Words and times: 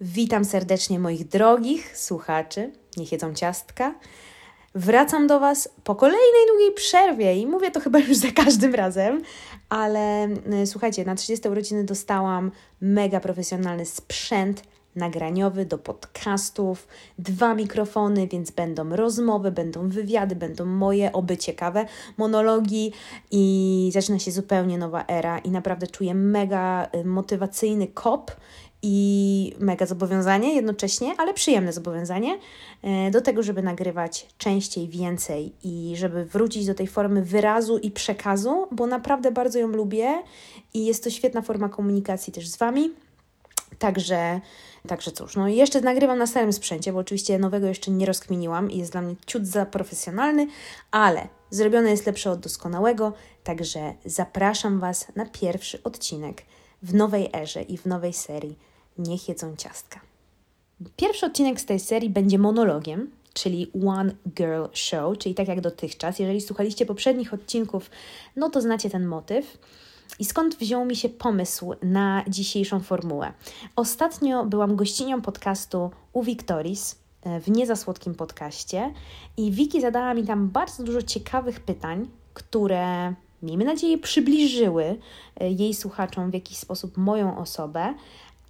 Witam 0.00 0.44
serdecznie 0.44 0.98
moich 0.98 1.28
drogich 1.28 1.98
słuchaczy, 1.98 2.72
niech 2.96 3.12
jedzą 3.12 3.34
ciastka. 3.34 3.94
Wracam 4.74 5.26
do 5.26 5.40
Was 5.40 5.68
po 5.84 5.94
kolejnej 5.94 6.46
długiej 6.48 6.74
przerwie 6.74 7.36
i 7.36 7.46
mówię 7.46 7.70
to 7.70 7.80
chyba 7.80 7.98
już 7.98 8.16
za 8.16 8.30
każdym 8.30 8.74
razem, 8.74 9.22
ale 9.68 10.28
y, 10.62 10.66
słuchajcie, 10.66 11.04
na 11.04 11.14
30 11.14 11.48
urodziny 11.48 11.84
dostałam 11.84 12.50
mega 12.80 13.20
profesjonalny 13.20 13.86
sprzęt 13.86 14.62
nagraniowy 14.96 15.66
do 15.66 15.78
podcastów, 15.78 16.88
dwa 17.18 17.54
mikrofony, 17.54 18.28
więc 18.28 18.50
będą 18.50 18.96
rozmowy, 18.96 19.52
będą 19.52 19.88
wywiady, 19.88 20.36
będą 20.36 20.66
moje, 20.66 21.12
oby 21.12 21.36
ciekawe 21.36 21.86
monologi 22.16 22.92
i 23.30 23.90
zaczyna 23.94 24.18
się 24.18 24.32
zupełnie 24.32 24.78
nowa 24.78 25.04
era 25.08 25.38
i 25.38 25.50
naprawdę 25.50 25.86
czuję 25.86 26.14
mega 26.14 26.88
y, 26.94 27.04
motywacyjny 27.04 27.86
kop 27.86 28.30
i 28.88 29.52
mega 29.58 29.86
zobowiązanie 29.86 30.54
jednocześnie, 30.54 31.14
ale 31.18 31.34
przyjemne 31.34 31.72
zobowiązanie 31.72 32.38
e, 32.82 33.10
do 33.10 33.20
tego, 33.20 33.42
żeby 33.42 33.62
nagrywać 33.62 34.26
częściej, 34.38 34.88
więcej 34.88 35.52
i 35.64 35.94
żeby 35.96 36.24
wrócić 36.24 36.66
do 36.66 36.74
tej 36.74 36.86
formy 36.86 37.22
wyrazu 37.22 37.78
i 37.78 37.90
przekazu, 37.90 38.68
bo 38.70 38.86
naprawdę 38.86 39.32
bardzo 39.32 39.58
ją 39.58 39.68
lubię 39.68 40.22
i 40.74 40.86
jest 40.86 41.04
to 41.04 41.10
świetna 41.10 41.42
forma 41.42 41.68
komunikacji 41.68 42.32
też 42.32 42.48
z 42.48 42.56
Wami. 42.56 42.90
Także, 43.78 44.40
także 44.88 45.12
cóż, 45.12 45.36
no 45.36 45.48
jeszcze 45.48 45.80
nagrywam 45.80 46.18
na 46.18 46.26
starym 46.26 46.52
sprzęcie, 46.52 46.92
bo 46.92 46.98
oczywiście 46.98 47.38
nowego 47.38 47.66
jeszcze 47.66 47.90
nie 47.90 48.06
rozkminiłam 48.06 48.70
i 48.70 48.78
jest 48.78 48.92
dla 48.92 49.02
mnie 49.02 49.14
ciut 49.26 49.46
za 49.46 49.66
profesjonalny, 49.66 50.46
ale 50.90 51.28
zrobione 51.50 51.90
jest 51.90 52.06
lepsze 52.06 52.30
od 52.30 52.40
doskonałego, 52.40 53.12
także 53.44 53.94
zapraszam 54.04 54.80
Was 54.80 55.06
na 55.16 55.26
pierwszy 55.26 55.82
odcinek 55.82 56.42
w 56.82 56.94
nowej 56.94 57.30
erze 57.34 57.62
i 57.62 57.78
w 57.78 57.86
nowej 57.86 58.12
serii 58.12 58.58
Niech 58.98 59.28
jedzą 59.28 59.56
ciastka. 59.56 60.00
Pierwszy 60.96 61.26
odcinek 61.26 61.60
z 61.60 61.64
tej 61.64 61.80
serii 61.80 62.10
będzie 62.10 62.38
monologiem, 62.38 63.10
czyli 63.32 63.70
One 63.86 64.14
Girl 64.36 64.64
Show, 64.72 65.18
czyli 65.18 65.34
tak 65.34 65.48
jak 65.48 65.60
dotychczas. 65.60 66.18
Jeżeli 66.18 66.40
słuchaliście 66.40 66.86
poprzednich 66.86 67.34
odcinków, 67.34 67.90
no 68.36 68.50
to 68.50 68.60
znacie 68.60 68.90
ten 68.90 69.06
motyw. 69.06 69.58
I 70.18 70.24
skąd 70.24 70.54
wziął 70.54 70.84
mi 70.84 70.96
się 70.96 71.08
pomysł 71.08 71.72
na 71.82 72.24
dzisiejszą 72.28 72.80
formułę? 72.80 73.32
Ostatnio 73.76 74.44
byłam 74.44 74.76
gościnią 74.76 75.22
podcastu 75.22 75.90
u 76.12 76.22
Victoris 76.22 76.98
e, 77.22 77.40
w 77.40 77.50
Niezasłodkim 77.50 78.14
podcaście 78.14 78.92
i 79.36 79.50
Wiki 79.50 79.80
zadała 79.80 80.14
mi 80.14 80.26
tam 80.26 80.48
bardzo 80.48 80.84
dużo 80.84 81.02
ciekawych 81.02 81.60
pytań, 81.60 82.08
które 82.34 83.14
miejmy 83.42 83.64
nadzieję 83.64 83.98
przybliżyły 83.98 84.98
e, 85.40 85.50
jej 85.50 85.74
słuchaczom 85.74 86.30
w 86.30 86.34
jakiś 86.34 86.56
sposób 86.56 86.96
moją 86.96 87.38
osobę, 87.38 87.94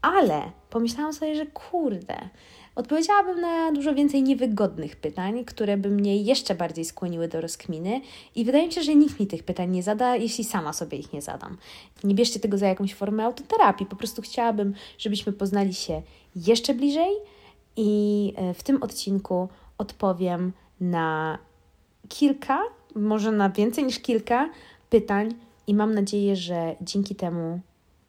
ale 0.03 0.43
pomyślałam 0.71 1.13
sobie, 1.13 1.37
że 1.37 1.47
kurde, 1.47 2.29
odpowiedziałabym 2.75 3.41
na 3.41 3.73
dużo 3.73 3.95
więcej 3.95 4.23
niewygodnych 4.23 4.97
pytań, 4.97 5.45
które 5.45 5.77
by 5.77 5.91
mnie 5.91 6.17
jeszcze 6.17 6.55
bardziej 6.55 6.85
skłoniły 6.85 7.29
do 7.29 7.41
rozkminy 7.41 8.01
i 8.35 8.45
wydaje 8.45 8.67
mi 8.67 8.73
się, 8.73 8.83
że 8.83 8.95
nikt 8.95 9.21
mi 9.21 9.27
tych 9.27 9.43
pytań 9.43 9.71
nie 9.71 9.83
zada, 9.83 10.17
jeśli 10.17 10.45
sama 10.45 10.73
sobie 10.73 10.99
ich 10.99 11.13
nie 11.13 11.23
zadam. 11.23 11.57
Nie 12.05 12.15
bierzcie 12.15 12.41
tego 12.41 12.59
za 12.59 12.67
jakąś 12.67 12.95
formę 12.95 13.25
autoterapii, 13.25 13.87
po 13.87 13.97
prostu 13.97 14.23
chciałabym, 14.23 14.75
żebyśmy 14.99 15.33
poznali 15.33 15.75
się 15.75 16.03
jeszcze 16.37 16.75
bliżej 16.75 17.11
i 17.77 18.33
e, 18.37 18.55
w 18.55 18.63
tym 18.63 18.83
odcinku 18.83 19.49
odpowiem 19.79 20.53
na 20.81 21.39
kilka, 22.09 22.63
może 22.95 23.33
na 23.33 23.51
więcej 23.51 23.85
niż 23.85 23.99
kilka 23.99 24.51
pytań 24.91 25.35
i 25.67 25.75
mam 25.75 25.95
nadzieję, 25.95 26.37
że 26.37 26.77
dzięki 26.81 27.15
temu 27.15 27.61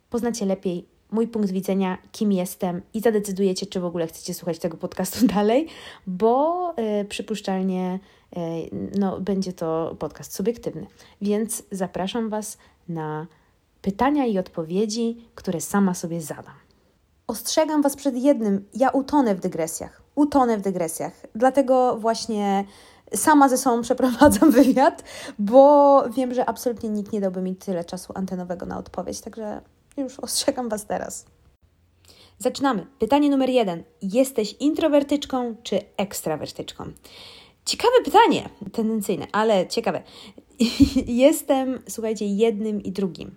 poznacie 0.10 0.46
lepiej 0.46 0.97
mój 1.11 1.27
punkt 1.27 1.52
widzenia, 1.52 1.97
kim 2.11 2.31
jestem 2.31 2.81
i 2.94 3.02
zadecydujecie, 3.02 3.66
czy 3.66 3.80
w 3.80 3.86
ogóle 3.86 4.08
chcecie 4.08 4.33
słuchać 4.33 4.59
tego 4.59 4.77
podcastu 4.77 5.27
dalej, 5.36 5.67
bo 6.08 6.73
y, 7.02 7.05
przypuszczalnie 7.05 8.00
y, 8.38 8.39
no, 9.00 9.22
będzie 9.22 9.53
to 9.53 9.95
podcast 10.00 10.33
subiektywny. 10.33 10.88
Więc 11.22 11.63
zapraszam 11.72 12.29
Was 12.29 12.57
na 12.90 13.28
pytania 13.81 14.25
i 14.25 14.38
odpowiedzi, 14.38 15.17
które 15.35 15.62
sama 15.62 15.94
sobie 15.94 16.22
zadam. 16.22 16.53
Ostrzegam 17.28 17.81
Was 17.81 17.96
przed 17.96 18.16
jednym, 18.16 18.66
ja 18.73 18.90
utonę 18.90 19.35
w 19.35 19.40
dygresjach. 19.40 20.01
Utonę 20.16 20.57
w 20.57 20.62
dygresjach. 20.62 21.13
Dlatego 21.35 21.97
właśnie 21.97 22.66
sama 23.16 23.50
ze 23.50 23.57
sobą 23.57 23.81
przeprowadzam 23.88 24.51
wywiad, 24.51 25.03
bo 25.40 26.03
wiem, 26.09 26.34
że 26.34 26.46
absolutnie 26.46 26.90
nikt 26.90 27.12
nie 27.12 27.22
dałby 27.22 27.41
mi 27.41 27.56
tyle 27.56 27.85
czasu 27.85 28.13
antenowego 28.16 28.66
na 28.66 28.78
odpowiedź, 28.78 29.22
także 29.22 29.62
już 30.02 30.19
ostrzegam 30.19 30.69
Was 30.69 30.85
teraz. 30.85 31.25
Zaczynamy. 32.40 32.85
Pytanie 33.00 33.30
numer 33.30 33.50
jeden. 33.50 33.84
Jesteś 34.02 34.56
introwertyczką 34.59 35.56
czy 35.63 35.80
ekstrawertyczką? 35.97 36.85
Ciekawe 37.66 37.94
pytanie, 38.06 38.50
tendencyjne, 38.74 39.28
ale 39.31 39.68
ciekawe. 39.68 40.03
Jestem, 41.06 41.80
słuchajcie, 41.90 42.25
jednym 42.25 42.84
i 42.84 42.91
drugim. 42.91 43.35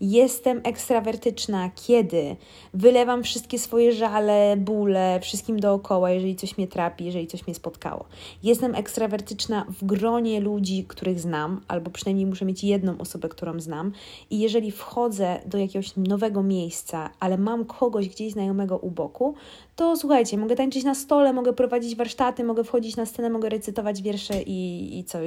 Jestem 0.00 0.60
ekstrawertyczna, 0.64 1.70
kiedy 1.86 2.36
wylewam 2.74 3.22
wszystkie 3.22 3.58
swoje 3.58 3.92
żale, 3.92 4.56
bóle 4.56 5.20
wszystkim 5.22 5.60
dookoła, 5.60 6.10
jeżeli 6.10 6.36
coś 6.36 6.58
mnie 6.58 6.68
trapi, 6.68 7.04
jeżeli 7.04 7.26
coś 7.26 7.46
mnie 7.46 7.54
spotkało. 7.54 8.04
Jestem 8.42 8.74
ekstrawertyczna 8.74 9.66
w 9.68 9.84
gronie 9.84 10.40
ludzi, 10.40 10.84
których 10.88 11.20
znam, 11.20 11.60
albo 11.68 11.90
przynajmniej 11.90 12.26
muszę 12.26 12.44
mieć 12.44 12.64
jedną 12.64 12.98
osobę, 12.98 13.28
którą 13.28 13.60
znam. 13.60 13.92
I 14.30 14.38
jeżeli 14.38 14.70
wchodzę 14.70 15.40
do 15.46 15.58
jakiegoś 15.58 15.96
nowego 15.96 16.42
miejsca, 16.42 17.10
ale 17.20 17.38
mam 17.38 17.64
kogoś 17.64 18.08
gdzieś 18.08 18.32
znajomego 18.32 18.78
u 18.78 18.90
boku, 18.90 19.34
to 19.76 19.96
słuchajcie, 19.96 20.38
mogę 20.38 20.56
tańczyć 20.56 20.84
na 20.84 20.94
stole, 20.94 21.32
mogę 21.32 21.52
prowadzić 21.52 21.96
warsztaty, 21.96 22.44
mogę 22.44 22.64
wchodzić 22.64 22.96
na 22.96 23.06
scenę, 23.06 23.30
mogę 23.30 23.48
recytować 23.48 24.02
wiersze 24.02 24.42
i, 24.42 24.98
i 24.98 25.04
co, 25.04 25.18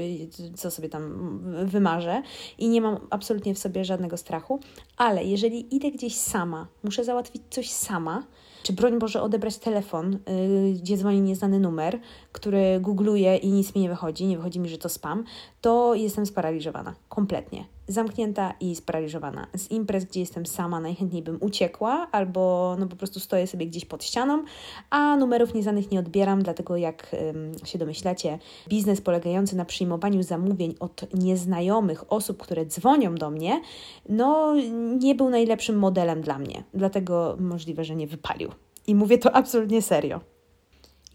co 0.55 0.71
sobie 0.71 0.89
tam 0.89 1.39
wymarzę. 1.65 2.21
I 2.57 2.69
nie 2.69 2.81
mam 2.81 2.97
absolutnie 3.09 3.55
w 3.55 3.59
sobie 3.59 3.85
żadnego 3.85 4.17
strachu 4.17 4.60
ale 4.97 5.23
jeżeli 5.23 5.75
idę 5.75 5.91
gdzieś 5.91 6.15
sama, 6.15 6.67
muszę 6.83 7.03
załatwić 7.03 7.41
coś 7.49 7.71
sama, 7.71 8.23
czy 8.63 8.73
broń 8.73 8.99
Boże 8.99 9.21
odebrać 9.21 9.57
telefon, 9.57 10.11
yy, 10.11 10.73
gdzie 10.73 10.97
dzwoni 10.97 11.21
nieznany 11.21 11.59
numer, 11.59 11.99
który 12.31 12.79
googluję 12.79 13.37
i 13.37 13.51
nic 13.51 13.75
mi 13.75 13.81
nie 13.81 13.89
wychodzi, 13.89 14.25
nie 14.25 14.37
wychodzi 14.37 14.59
mi, 14.59 14.69
że 14.69 14.77
to 14.77 14.89
spam, 14.89 15.23
to 15.61 15.95
jestem 15.95 16.25
sparaliżowana. 16.25 16.95
Kompletnie 17.09 17.65
zamknięta 17.87 18.53
i 18.59 18.75
sparaliżowana. 18.75 19.47
Z 19.57 19.71
imprez, 19.71 20.05
gdzie 20.05 20.19
jestem 20.19 20.45
sama, 20.45 20.79
najchętniej 20.79 21.21
bym 21.21 21.37
uciekła, 21.41 22.07
albo 22.11 22.75
no 22.79 22.87
po 22.87 22.95
prostu 22.95 23.19
stoję 23.19 23.47
sobie 23.47 23.65
gdzieś 23.65 23.85
pod 23.85 24.03
ścianą, 24.03 24.43
a 24.89 25.17
numerów 25.17 25.53
nieznanych 25.53 25.91
nie 25.91 25.99
odbieram, 25.99 26.43
dlatego 26.43 26.77
jak 26.77 27.15
ym, 27.29 27.51
się 27.65 27.79
domyślacie, 27.79 28.39
biznes 28.67 29.01
polegający 29.01 29.55
na 29.57 29.65
przyjmowaniu 29.65 30.23
zamówień 30.23 30.75
od 30.79 31.13
nieznajomych 31.13 32.13
osób, 32.13 32.37
które 32.37 32.65
dzwonią 32.65 33.15
do 33.15 33.29
mnie, 33.29 33.61
no 34.09 34.55
nie 34.99 35.15
był 35.15 35.29
najlepszym 35.29 35.77
modelem 35.77 36.21
dla 36.21 36.39
mnie. 36.39 36.63
Dlatego 36.73 37.37
możliwe, 37.39 37.83
że 37.83 37.95
nie 37.95 38.07
wypalił. 38.07 38.51
I 38.87 38.95
mówię 38.95 39.17
to 39.17 39.35
absolutnie 39.35 39.81
serio. 39.81 40.19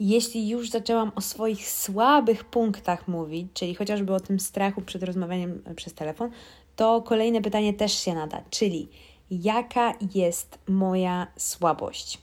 Jeśli 0.01 0.49
już 0.49 0.71
zaczęłam 0.71 1.12
o 1.15 1.21
swoich 1.21 1.71
słabych 1.71 2.45
punktach 2.45 3.09
mówić, 3.09 3.47
czyli 3.55 3.75
chociażby 3.75 4.15
o 4.15 4.21
tym 4.21 4.41
strachu 4.41 4.83
przed 4.83 5.03
rozmawianiem 5.03 5.62
przez 5.77 5.95
telefon, 5.95 6.31
to 6.77 7.03
kolejne 7.03 7.43
pytanie 7.43 7.75
też 7.75 7.93
się 7.93 8.15
nada, 8.15 8.43
czyli 8.51 8.89
jaka 9.31 9.95
jest 10.15 10.59
moja 10.69 11.27
słabość? 11.37 12.19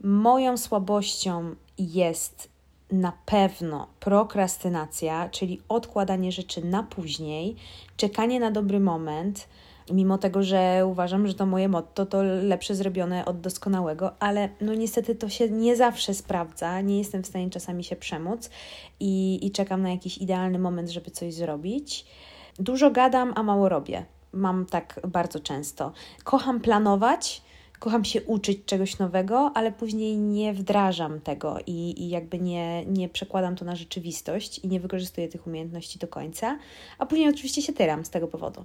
Moją 0.00 0.56
słabością 0.56 1.54
jest 1.78 2.48
na 2.92 3.12
pewno 3.26 3.86
prokrastynacja, 4.00 5.28
czyli 5.28 5.60
odkładanie 5.68 6.32
rzeczy 6.32 6.64
na 6.64 6.82
później, 6.82 7.56
czekanie 7.96 8.40
na 8.40 8.50
dobry 8.50 8.80
moment, 8.80 9.48
mimo 9.92 10.18
tego, 10.18 10.42
że 10.42 10.86
uważam, 10.86 11.26
że 11.26 11.34
to 11.34 11.46
moje 11.46 11.68
motto 11.68 12.06
to 12.06 12.22
lepsze 12.22 12.74
zrobione 12.74 13.24
od 13.24 13.40
doskonałego, 13.40 14.12
ale 14.18 14.48
no 14.60 14.74
niestety 14.74 15.14
to 15.14 15.28
się 15.28 15.50
nie 15.50 15.76
zawsze 15.76 16.14
sprawdza, 16.14 16.80
nie 16.80 16.98
jestem 16.98 17.22
w 17.22 17.26
stanie 17.26 17.50
czasami 17.50 17.84
się 17.84 17.96
przemóc 17.96 18.50
i, 19.00 19.46
i 19.46 19.50
czekam 19.50 19.82
na 19.82 19.90
jakiś 19.90 20.18
idealny 20.18 20.58
moment, 20.58 20.90
żeby 20.90 21.10
coś 21.10 21.34
zrobić. 21.34 22.06
Dużo 22.58 22.90
gadam, 22.90 23.32
a 23.36 23.42
mało 23.42 23.68
robię. 23.68 24.04
Mam 24.32 24.66
tak 24.66 25.00
bardzo 25.08 25.40
często. 25.40 25.92
Kocham 26.24 26.60
planować, 26.60 27.42
kocham 27.78 28.04
się 28.04 28.22
uczyć 28.22 28.64
czegoś 28.66 28.98
nowego, 28.98 29.52
ale 29.54 29.72
później 29.72 30.16
nie 30.16 30.52
wdrażam 30.52 31.20
tego 31.20 31.58
i, 31.66 32.02
i 32.02 32.08
jakby 32.08 32.38
nie, 32.38 32.86
nie 32.86 33.08
przekładam 33.08 33.56
to 33.56 33.64
na 33.64 33.76
rzeczywistość 33.76 34.58
i 34.58 34.68
nie 34.68 34.80
wykorzystuję 34.80 35.28
tych 35.28 35.46
umiejętności 35.46 35.98
do 35.98 36.08
końca, 36.08 36.58
a 36.98 37.06
później 37.06 37.28
oczywiście 37.28 37.62
się 37.62 37.72
tyram 37.72 38.04
z 38.04 38.10
tego 38.10 38.28
powodu. 38.28 38.64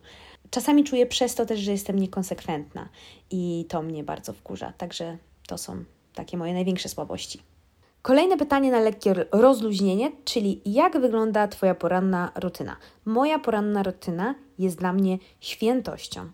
Czasami 0.49 0.83
czuję 0.83 1.05
przez 1.05 1.35
to 1.35 1.45
też, 1.45 1.59
że 1.59 1.71
jestem 1.71 1.99
niekonsekwentna 1.99 2.89
i 3.31 3.65
to 3.69 3.81
mnie 3.81 4.03
bardzo 4.03 4.33
wkurza. 4.33 4.73
Także 4.77 5.17
to 5.47 5.57
są 5.57 5.83
takie 6.15 6.37
moje 6.37 6.53
największe 6.53 6.89
słabości. 6.89 7.39
Kolejne 8.01 8.37
pytanie 8.37 8.71
na 8.71 8.79
lekkie 8.79 9.13
rozluźnienie, 9.31 10.11
czyli 10.25 10.61
jak 10.65 10.99
wygląda 11.01 11.47
Twoja 11.47 11.75
poranna 11.75 12.31
rutyna? 12.35 12.77
Moja 13.05 13.39
poranna 13.39 13.83
rutyna 13.83 14.35
jest 14.59 14.77
dla 14.77 14.93
mnie 14.93 15.17
świętością. 15.39 16.29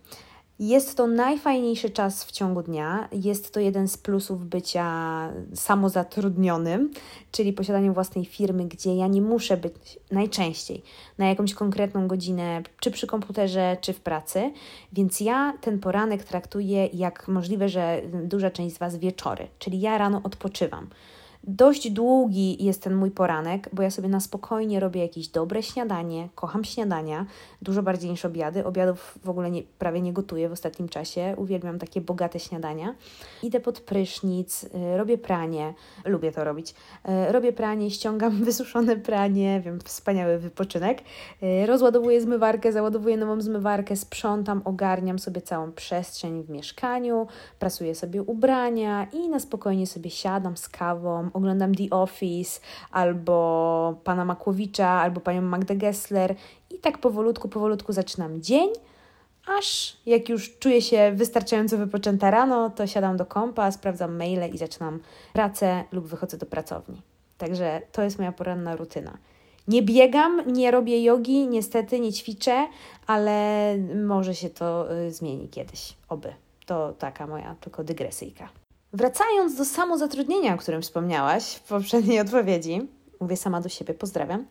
Jest 0.60 0.98
to 0.98 1.08
najfajniejszy 1.08 1.90
czas 1.90 2.24
w 2.24 2.32
ciągu 2.32 2.62
dnia. 2.62 3.10
Jest 3.12 3.54
to 3.54 3.60
jeden 3.60 3.88
z 3.88 3.98
plusów 3.98 4.46
bycia 4.46 5.30
samozatrudnionym, 5.54 6.92
czyli 7.32 7.54
posiadaniem 7.54 7.94
własnej 7.94 8.26
firmy, 8.26 8.66
gdzie 8.66 8.96
ja 8.96 9.08
nie 9.08 9.22
muszę 9.22 9.58
być 9.58 10.00
najczęściej 10.12 10.84
na 11.18 11.28
jakąś 11.28 11.54
konkretną 11.54 12.08
godzinę, 12.08 12.64
czy 12.80 12.92
przy 12.92 13.08
komputerze, 13.08 13.78
czy 13.82 13.94
w 13.94 14.00
pracy. 14.00 14.52
Więc 14.94 15.22
ja 15.22 15.54
ten 15.62 15.80
poranek 15.80 16.24
traktuję 16.24 16.90
jak 16.94 17.28
możliwe, 17.28 17.70
że 17.70 18.02
duża 18.24 18.52
część 18.52 18.76
z 18.76 18.80
Was 18.80 18.98
wieczory, 18.98 19.48
czyli 19.60 19.82
ja 19.82 19.98
rano 19.98 20.22
odpoczywam. 20.24 20.88
Dość 21.48 21.92
długi 21.92 22.64
jest 22.66 22.84
ten 22.84 22.96
mój 22.96 23.12
poranek, 23.12 23.70
bo 23.74 23.84
ja 23.84 23.92
sobie 23.92 24.10
na 24.10 24.20
spokojnie 24.20 24.80
robię 24.80 25.02
jakieś 25.02 25.28
dobre 25.28 25.64
śniadanie. 25.64 26.30
Kocham 26.36 26.64
śniadania 26.64 27.26
dużo 27.62 27.84
bardziej 27.84 28.12
niż 28.12 28.26
obiady. 28.26 28.66
Obiadów 28.66 29.20
w 29.24 29.30
ogóle 29.30 29.52
nie, 29.52 29.64
prawie 29.80 30.02
nie 30.02 30.14
gotuję 30.14 30.50
w 30.50 30.52
ostatnim 30.52 30.90
czasie. 30.90 31.34
Uwielbiam 31.38 31.80
takie 31.80 32.02
bogate 32.02 32.40
śniadania. 32.40 32.96
Idę 33.44 33.60
pod 33.60 33.80
prysznic, 33.80 34.64
y, 34.64 34.98
robię 34.98 35.18
pranie. 35.18 35.74
Lubię 36.06 36.32
to 36.32 36.44
robić. 36.44 36.76
Y, 37.30 37.32
robię 37.32 37.54
pranie, 37.54 37.92
ściągam 37.92 38.44
wysuszone 38.46 38.96
pranie. 38.96 39.62
Wiem, 39.66 39.80
wspaniały 39.80 40.38
wypoczynek. 40.38 41.02
Y, 41.44 41.66
rozładowuję 41.66 42.22
zmywarkę, 42.22 42.72
załadowuję 42.72 43.18
nową 43.18 43.42
zmywarkę, 43.42 43.96
sprzątam, 43.96 44.62
ogarniam 44.66 45.20
sobie 45.20 45.42
całą 45.42 45.72
przestrzeń 45.72 46.44
w 46.44 46.50
mieszkaniu, 46.50 47.28
prasuję 47.60 47.96
sobie 47.96 48.24
ubrania 48.24 49.08
i 49.14 49.30
na 49.30 49.40
spokojnie 49.40 49.88
sobie 49.88 50.10
siadam 50.10 50.58
z 50.58 50.70
kawą, 50.70 51.30
oglądam 51.36 51.76
The 51.76 51.90
Office, 51.90 52.62
albo 52.92 53.96
pana 54.04 54.26
Makłowicza, 54.26 54.90
albo 54.90 55.22
panią 55.22 55.42
Magdę 55.42 55.76
Gessler 55.76 56.36
i 56.72 56.80
tak 56.80 56.98
powolutku, 56.98 57.50
powolutku 57.50 57.94
zaczynam 57.94 58.42
dzień, 58.42 58.70
aż 59.58 59.98
jak 60.06 60.30
już 60.30 60.58
czuję 60.58 60.82
się 60.82 61.12
wystarczająco 61.16 61.78
wypoczęta 61.78 62.32
rano, 62.32 62.70
to 62.70 62.88
siadam 62.88 63.18
do 63.18 63.26
kompa, 63.26 63.72
sprawdzam 63.72 64.16
maile 64.16 64.54
i 64.54 64.58
zaczynam 64.58 65.00
pracę 65.34 65.84
lub 65.92 66.08
wychodzę 66.08 66.38
do 66.38 66.46
pracowni. 66.46 67.02
Także 67.38 67.82
to 67.92 68.02
jest 68.02 68.18
moja 68.18 68.32
poranna 68.32 68.76
rutyna. 68.76 69.18
Nie 69.68 69.82
biegam, 69.82 70.42
nie 70.54 70.72
robię 70.72 71.04
jogi, 71.04 71.48
niestety 71.48 72.00
nie 72.00 72.14
ćwiczę, 72.14 72.68
ale 73.08 73.78
może 74.06 74.36
się 74.36 74.50
to 74.50 74.96
y, 74.96 75.12
zmieni 75.12 75.50
kiedyś. 75.50 75.94
Oby. 76.10 76.34
To 76.66 76.94
taka 76.94 77.28
moja 77.28 77.56
tylko 77.62 77.84
dygresyjka. 77.84 78.50
Wracając 78.96 79.56
do 79.56 79.66
samozatrudnienia, 79.66 80.54
o 80.54 80.58
którym 80.58 80.82
wspomniałaś 80.82 81.56
w 81.56 81.62
poprzedniej 81.62 82.20
odpowiedzi, 82.20 82.88
mówię 83.20 83.38
sama 83.38 83.62
do 83.62 83.70
siebie, 83.70 83.94
pozdrawiam. 83.94 84.46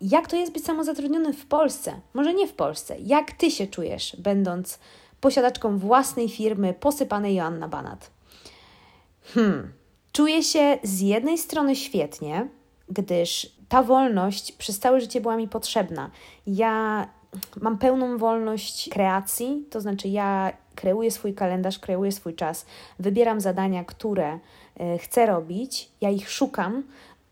Jak 0.00 0.28
to 0.28 0.36
jest 0.36 0.52
być 0.52 0.64
samozatrudnionym 0.64 1.32
w 1.32 1.46
Polsce? 1.46 2.00
Może 2.14 2.34
nie 2.34 2.46
w 2.46 2.52
Polsce. 2.52 2.96
Jak 2.98 3.32
ty 3.32 3.50
się 3.50 3.66
czujesz, 3.66 4.16
będąc 4.18 4.78
posiadaczką 5.20 5.78
własnej 5.78 6.28
firmy 6.28 6.74
posypanej 6.74 7.34
Joanna 7.34 7.68
Banat? 7.68 8.10
Hmm. 9.24 9.72
Czuję 10.12 10.42
się 10.42 10.78
z 10.82 11.00
jednej 11.00 11.38
strony 11.38 11.76
świetnie, 11.76 12.48
gdyż 12.88 13.56
ta 13.68 13.82
wolność 13.82 14.52
przez 14.52 14.78
całe 14.78 15.00
życie 15.00 15.20
była 15.20 15.36
mi 15.36 15.48
potrzebna. 15.48 16.10
Ja 16.46 17.08
mam 17.60 17.78
pełną 17.78 18.18
wolność 18.18 18.88
kreacji, 18.88 19.66
to 19.70 19.80
znaczy 19.80 20.08
ja 20.08 20.52
kreuję 20.76 21.10
swój 21.10 21.34
kalendarz, 21.34 21.78
kreuję 21.78 22.12
swój 22.12 22.34
czas, 22.34 22.66
wybieram 22.98 23.40
zadania, 23.40 23.84
które 23.84 24.38
e, 24.80 24.98
chcę 24.98 25.26
robić, 25.26 25.90
ja 26.00 26.10
ich 26.10 26.30
szukam. 26.30 26.82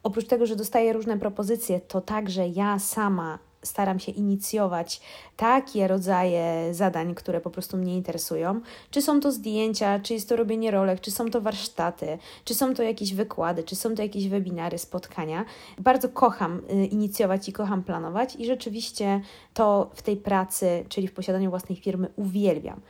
Oprócz 0.03 0.27
tego, 0.27 0.47
że 0.47 0.57
dostaję 0.57 0.93
różne 0.93 1.19
propozycje, 1.19 1.81
to 1.81 2.01
także 2.01 2.49
ja 2.49 2.79
sama 2.79 3.39
staram 3.65 3.99
się 3.99 4.13
inicjować 4.13 5.01
takie 5.37 5.89
rodzaje 5.89 6.75
zadań, 6.75 7.15
które 7.15 7.41
po 7.41 7.51
prostu 7.51 7.77
mnie 7.77 7.97
interesują. 7.97 8.61
Czy 8.91 9.03
są 9.03 9.21
to 9.21 9.33
zdjęcia, 9.33 10.01
czy 10.01 10.15
jest 10.15 10.29
to 10.29 10.37
robienie 10.37 10.71
rolek, 10.71 11.01
czy 11.01 11.11
są 11.11 11.31
to 11.31 11.41
warsztaty, 11.41 12.19
czy 12.45 12.55
są 12.55 12.75
to 12.75 12.83
jakieś 12.83 13.15
wykłady, 13.15 13.63
czy 13.63 13.77
są 13.77 13.95
to 13.95 14.03
jakieś 14.03 14.29
webinary, 14.29 14.79
spotkania. 14.79 15.45
Bardzo 15.79 16.09
kocham 16.09 16.63
y, 16.71 16.87
inicjować 16.87 17.49
i 17.49 17.53
kocham 17.53 17.83
planować 17.83 18.37
i 18.37 18.47
rzeczywiście 18.47 19.21
to 19.55 19.91
w 19.95 20.03
tej 20.03 20.17
pracy, 20.17 20.85
czyli 20.89 21.09
w 21.09 21.13
posiadaniu 21.13 21.51
własnej 21.51 21.79
firmy 21.79 22.09
uwielbiam. 22.17 22.81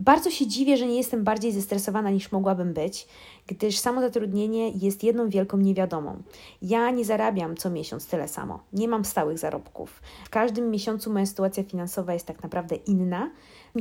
Bardzo 0.00 0.30
się 0.30 0.46
dziwię, 0.46 0.76
że 0.76 0.86
nie 0.86 0.96
jestem 0.96 1.24
bardziej 1.24 1.52
zestresowana 1.52 2.10
niż 2.10 2.32
mogłabym 2.32 2.74
być, 2.74 3.08
gdyż 3.46 3.78
samozatrudnienie 3.78 4.70
jest 4.70 5.04
jedną 5.04 5.28
wielką 5.28 5.58
niewiadomą. 5.58 6.22
Ja 6.62 6.90
nie 6.90 7.04
zarabiam 7.04 7.56
co 7.56 7.70
miesiąc 7.70 8.06
tyle 8.06 8.28
samo, 8.28 8.60
nie 8.72 8.88
mam 8.88 9.04
stałych 9.04 9.38
zarobków. 9.38 10.02
W 10.24 10.30
każdym 10.30 10.70
miesiącu 10.70 11.12
moja 11.12 11.26
sytuacja 11.26 11.64
finansowa 11.64 12.12
jest 12.12 12.26
tak 12.26 12.42
naprawdę 12.42 12.76
inna 12.76 13.30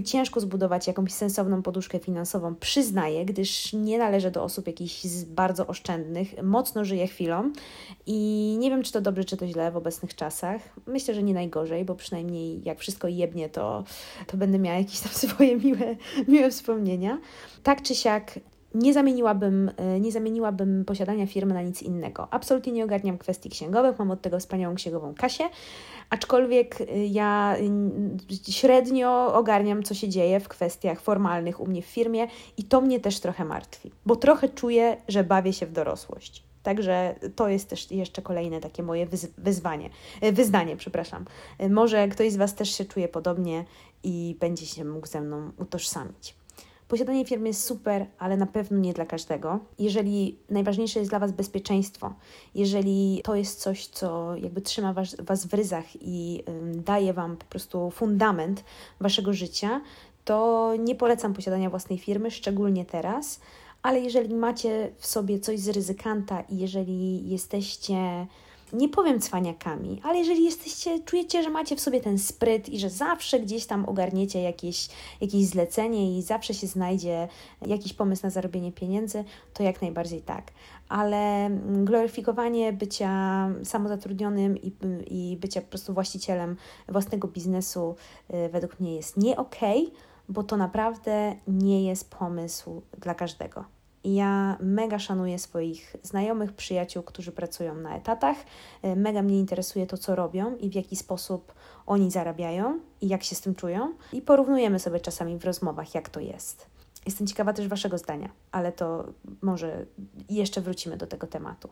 ciężko 0.06 0.40
zbudować 0.40 0.88
jakąś 0.88 1.14
sensowną 1.14 1.62
poduszkę 1.62 2.00
finansową, 2.00 2.56
przyznaję, 2.56 3.26
gdyż 3.26 3.74
nie 3.74 3.98
należę 3.98 4.32
do 4.32 4.44
osób 4.44 4.68
jakichś 4.68 5.06
bardzo 5.28 5.68
oszczędnych, 5.68 6.44
mocno 6.44 6.86
żyję 6.86 7.08
chwilą 7.08 7.52
i 8.06 8.56
nie 8.60 8.70
wiem, 8.70 8.84
czy 8.84 8.92
to 8.92 9.02
dobrze, 9.02 9.26
czy 9.26 9.38
to 9.38 9.48
źle 9.48 9.72
w 9.72 9.78
obecnych 9.78 10.16
czasach. 10.16 10.62
Myślę, 10.88 11.14
że 11.14 11.24
nie 11.24 11.34
najgorzej, 11.34 11.86
bo 11.86 11.96
przynajmniej 11.96 12.62
jak 12.64 12.80
wszystko 12.80 13.08
jebnie, 13.08 13.50
to, 13.50 13.84
to 14.28 14.38
będę 14.38 14.60
miała 14.60 14.78
jakieś 14.78 15.00
tam 15.00 15.12
swoje 15.30 15.58
miłe, 15.58 15.96
miłe 16.28 16.52
wspomnienia. 16.52 17.20
Tak 17.64 17.82
czy 17.82 17.96
siak, 17.96 18.40
nie 18.74 18.94
zamieniłabym, 18.94 19.72
e, 19.78 20.00
nie 20.00 20.12
zamieniłabym 20.12 20.86
posiadania 20.86 21.28
firmy 21.28 21.54
na 21.54 21.62
nic 21.62 21.82
innego. 21.82 22.28
Absolutnie 22.32 22.72
nie 22.72 22.84
ogarniam 22.84 23.18
kwestii 23.18 23.50
księgowych, 23.50 24.00
mam 24.00 24.12
od 24.12 24.22
tego 24.22 24.40
wspaniałą 24.40 24.76
księgową 24.76 25.14
Kasię, 25.18 25.44
aczkolwiek 26.10 26.82
e, 26.82 27.06
ja 27.06 27.56
średnio 28.50 29.34
ogarniam, 29.34 29.84
co 29.84 29.94
się 29.94 30.10
dzieje 30.10 30.40
w 30.40 30.48
kwestiach 30.48 31.02
formalnych 31.02 31.60
u 31.60 31.68
mnie 31.68 31.82
w 31.82 31.86
firmie 31.86 32.28
i 32.58 32.64
to 32.64 32.82
mnie 32.82 33.00
też 33.00 33.20
trochę 33.20 33.46
martwi, 33.46 33.92
bo 34.06 34.16
trochę 34.16 34.50
czuję, 34.50 34.98
że 35.08 35.24
bawię 35.24 35.54
się 35.54 35.66
w 35.66 35.72
dorosłość. 35.72 36.44
Także 36.64 37.16
to 37.36 37.50
jest 37.50 37.70
też 37.70 37.92
jeszcze 37.92 38.22
kolejne 38.22 38.60
takie 38.60 38.84
moje 38.84 39.08
wyzwanie, 39.38 39.90
e, 40.22 40.32
wyznanie, 40.32 40.78
przepraszam. 40.78 41.26
Może 41.70 42.08
ktoś 42.08 42.32
z 42.32 42.36
Was 42.36 42.56
też 42.56 42.78
się 42.78 42.86
czuje 42.86 43.08
podobnie 43.08 43.66
i 44.04 44.38
będzie 44.40 44.66
się 44.66 44.86
mógł 44.86 45.08
ze 45.08 45.22
mną 45.22 45.52
utożsamić. 45.58 46.39
Posiadanie 46.90 47.26
firmy 47.26 47.48
jest 47.48 47.64
super, 47.64 48.06
ale 48.20 48.38
na 48.38 48.46
pewno 48.46 48.78
nie 48.78 48.94
dla 48.94 49.06
każdego. 49.06 49.60
Jeżeli 49.80 50.38
najważniejsze 50.50 51.00
jest 51.00 51.12
dla 51.12 51.20
Was 51.20 51.32
bezpieczeństwo, 51.32 52.14
jeżeli 52.56 53.22
to 53.24 53.36
jest 53.36 53.60
coś, 53.62 53.88
co 53.88 54.36
jakby 54.36 54.62
trzyma 54.62 54.94
was, 54.94 55.16
was 55.20 55.46
w 55.46 55.54
ryzach 55.54 55.86
i 56.02 56.44
ym, 56.50 56.84
daje 56.84 57.14
Wam 57.14 57.38
po 57.38 57.46
prostu 57.46 57.92
fundament 57.92 58.64
Waszego 59.00 59.34
życia, 59.34 59.82
to 60.26 60.74
nie 60.80 60.96
polecam 60.96 61.34
posiadania 61.34 61.70
własnej 61.70 62.00
firmy, 62.00 62.32
szczególnie 62.32 62.86
teraz. 62.86 63.40
Ale 63.82 64.00
jeżeli 64.00 64.36
macie 64.36 64.92
w 64.98 65.08
sobie 65.08 65.40
coś 65.40 65.60
z 65.60 65.70
ryzykanta 65.70 66.42
i 66.42 66.58
jeżeli 66.58 67.30
jesteście 67.30 68.28
nie 68.74 68.90
powiem 68.90 69.20
cwaniakami, 69.20 70.02
ale 70.04 70.18
jeżeli 70.18 70.46
jesteście, 70.46 71.00
czujecie, 71.00 71.44
że 71.44 71.50
macie 71.50 71.76
w 71.76 71.80
sobie 71.80 72.02
ten 72.02 72.20
spryt 72.20 72.70
i 72.70 72.80
że 72.80 72.90
zawsze 72.90 73.40
gdzieś 73.40 73.66
tam 73.66 73.86
ogarniecie 73.86 74.42
jakieś, 74.42 74.90
jakieś 75.22 75.46
zlecenie 75.46 76.18
i 76.18 76.22
zawsze 76.22 76.54
się 76.54 76.68
znajdzie 76.68 77.28
jakiś 77.68 77.94
pomysł 77.94 78.22
na 78.24 78.30
zarobienie 78.30 78.72
pieniędzy, 78.72 79.24
to 79.54 79.64
jak 79.64 79.82
najbardziej 79.82 80.22
tak. 80.22 80.52
Ale 80.90 81.50
gloryfikowanie 81.84 82.74
bycia 82.74 83.50
samozatrudnionym 83.64 84.58
i, 84.58 84.74
i 85.08 85.38
bycia 85.38 85.62
po 85.62 85.68
prostu 85.68 85.94
właścicielem 85.94 86.58
własnego 86.88 87.28
biznesu 87.28 87.96
y, 88.34 88.50
według 88.50 88.80
mnie 88.80 88.96
jest 88.96 89.18
nie 89.18 89.38
okej, 89.38 89.88
okay, 89.88 90.00
bo 90.30 90.44
to 90.44 90.58
naprawdę 90.58 91.36
nie 91.48 91.84
jest 91.84 92.10
pomysł 92.12 92.82
dla 92.98 93.14
każdego. 93.14 93.79
Ja 94.04 94.58
mega 94.60 95.00
szanuję 95.00 95.40
swoich 95.40 95.96
znajomych, 96.04 96.54
przyjaciół, 96.54 97.04
którzy 97.04 97.32
pracują 97.32 97.76
na 97.76 97.98
etatach. 97.98 98.38
E, 98.82 98.96
mega 98.96 99.22
mnie 99.22 99.40
interesuje 99.40 99.88
to, 99.88 99.98
co 99.98 100.16
robią 100.16 100.56
i 100.56 100.70
w 100.70 100.74
jaki 100.74 100.96
sposób 100.96 101.54
oni 101.86 102.12
zarabiają 102.12 102.80
i 103.02 103.08
jak 103.08 103.24
się 103.24 103.36
z 103.36 103.42
tym 103.42 103.56
czują. 103.56 103.94
I 104.14 104.22
porównujemy 104.22 104.80
sobie 104.80 105.00
czasami 105.00 105.38
w 105.38 105.46
rozmowach, 105.46 105.96
jak 105.96 106.10
to 106.10 106.20
jest. 106.20 106.66
Jestem 107.06 107.28
ciekawa 107.28 107.54
też 107.54 107.68
Waszego 107.68 107.98
zdania, 107.98 108.30
ale 108.52 108.72
to 108.72 109.06
może 109.42 109.86
jeszcze 110.30 110.62
wrócimy 110.62 110.98
do 110.98 111.08
tego 111.08 111.28
tematu. 111.28 111.70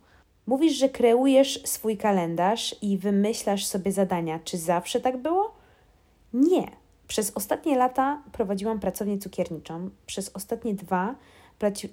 Mówisz, 0.48 0.74
że 0.74 0.90
kreujesz 0.90 1.64
swój 1.66 1.98
kalendarz 1.98 2.76
i 2.82 2.98
wymyślasz 2.98 3.66
sobie 3.66 3.92
zadania. 3.92 4.40
Czy 4.44 4.58
zawsze 4.58 5.00
tak 5.02 5.18
było? 5.18 5.56
Nie. 6.34 6.72
Przez 7.08 7.32
ostatnie 7.36 7.78
lata 7.78 8.22
prowadziłam 8.32 8.80
pracownię 8.80 9.18
cukierniczą. 9.18 9.90
Przez 10.06 10.32
ostatnie 10.34 10.74
dwa 10.74 11.16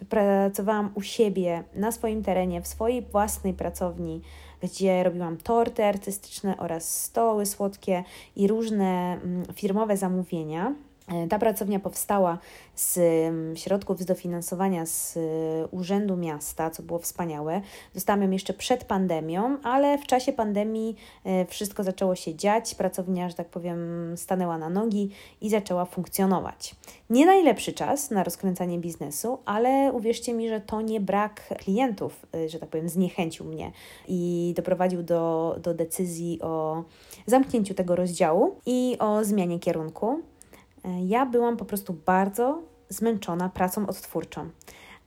pracowałam 0.09 0.91
u 0.95 1.03
siebie, 1.03 1.65
na 1.75 1.93
swoim 1.93 2.23
terenie, 2.23 2.63
w 2.63 2.67
swojej 2.67 3.03
własnej 3.03 3.55
pracowni, 3.55 4.23
gdzie 4.63 5.03
robiłam 5.03 5.37
torty 5.37 5.85
artystyczne 5.85 6.57
oraz 6.57 7.03
stoły 7.03 7.47
słodkie 7.47 8.05
i 8.37 8.49
różne 8.49 9.21
mm, 9.23 9.45
firmowe 9.55 9.97
zamówienia. 9.97 10.75
E, 11.09 11.29
ta 11.29 11.39
pracownia 11.39 11.81
powstała 11.81 12.39
z 12.75 12.99
mm, 12.99 13.57
środków 13.57 14.01
z 14.01 14.05
dofinansowania 14.05 14.87
z 14.87 15.17
e, 15.17 15.21
Urzędu 15.67 16.17
Miasta, 16.17 16.71
co 16.71 16.83
było 16.83 16.99
wspaniałe. 16.99 17.61
Dostałam 17.95 18.23
ją 18.23 18.31
jeszcze 18.31 18.53
przed 18.53 18.85
pandemią, 18.85 19.59
ale 19.63 19.99
w 19.99 20.07
czasie 20.07 20.33
pandemii 20.33 20.97
e, 21.25 21.47
wszystko 21.47 21.85
zaczęło 21.85 22.15
się 22.15 22.35
dziać. 22.35 22.75
Pracownia, 22.75 23.29
że 23.29 23.35
tak 23.35 23.49
powiem, 23.49 23.79
stanęła 24.17 24.59
na 24.59 24.71
nogi 24.71 25.11
i 25.41 25.51
zaczęła 25.51 25.85
funkcjonować. 25.85 26.75
Nie 27.11 27.27
najlepszy 27.27 27.73
czas 27.73 28.11
na 28.11 28.25
rozkręcanie 28.25 28.79
biznesu, 28.79 29.39
ale 29.45 29.93
uwierzcie 29.93 30.35
mi, 30.35 30.49
że 30.49 30.61
to 30.61 30.81
nie 30.81 31.01
brak 31.01 31.55
klientów, 31.59 32.27
że 32.47 32.59
tak 32.59 32.69
powiem, 32.69 32.89
zniechęcił 32.89 33.47
mnie 33.47 33.73
i 34.09 34.53
doprowadził 34.57 35.03
do, 35.03 35.57
do 35.63 35.75
decyzji 35.75 36.39
o 36.43 36.85
zamknięciu 37.27 37.75
tego 37.75 37.97
rozdziału 37.97 38.57
i 38.67 38.97
o 38.99 39.25
zmianie 39.25 39.59
kierunku. 39.59 40.23
E, 40.85 41.05
ja 41.07 41.27
byłam 41.27 41.57
po 41.57 41.65
prostu 41.65 41.93
bardzo 42.07 42.63
zmęczona 42.89 43.49
pracą 43.49 43.87
odtwórczą. 43.87 44.51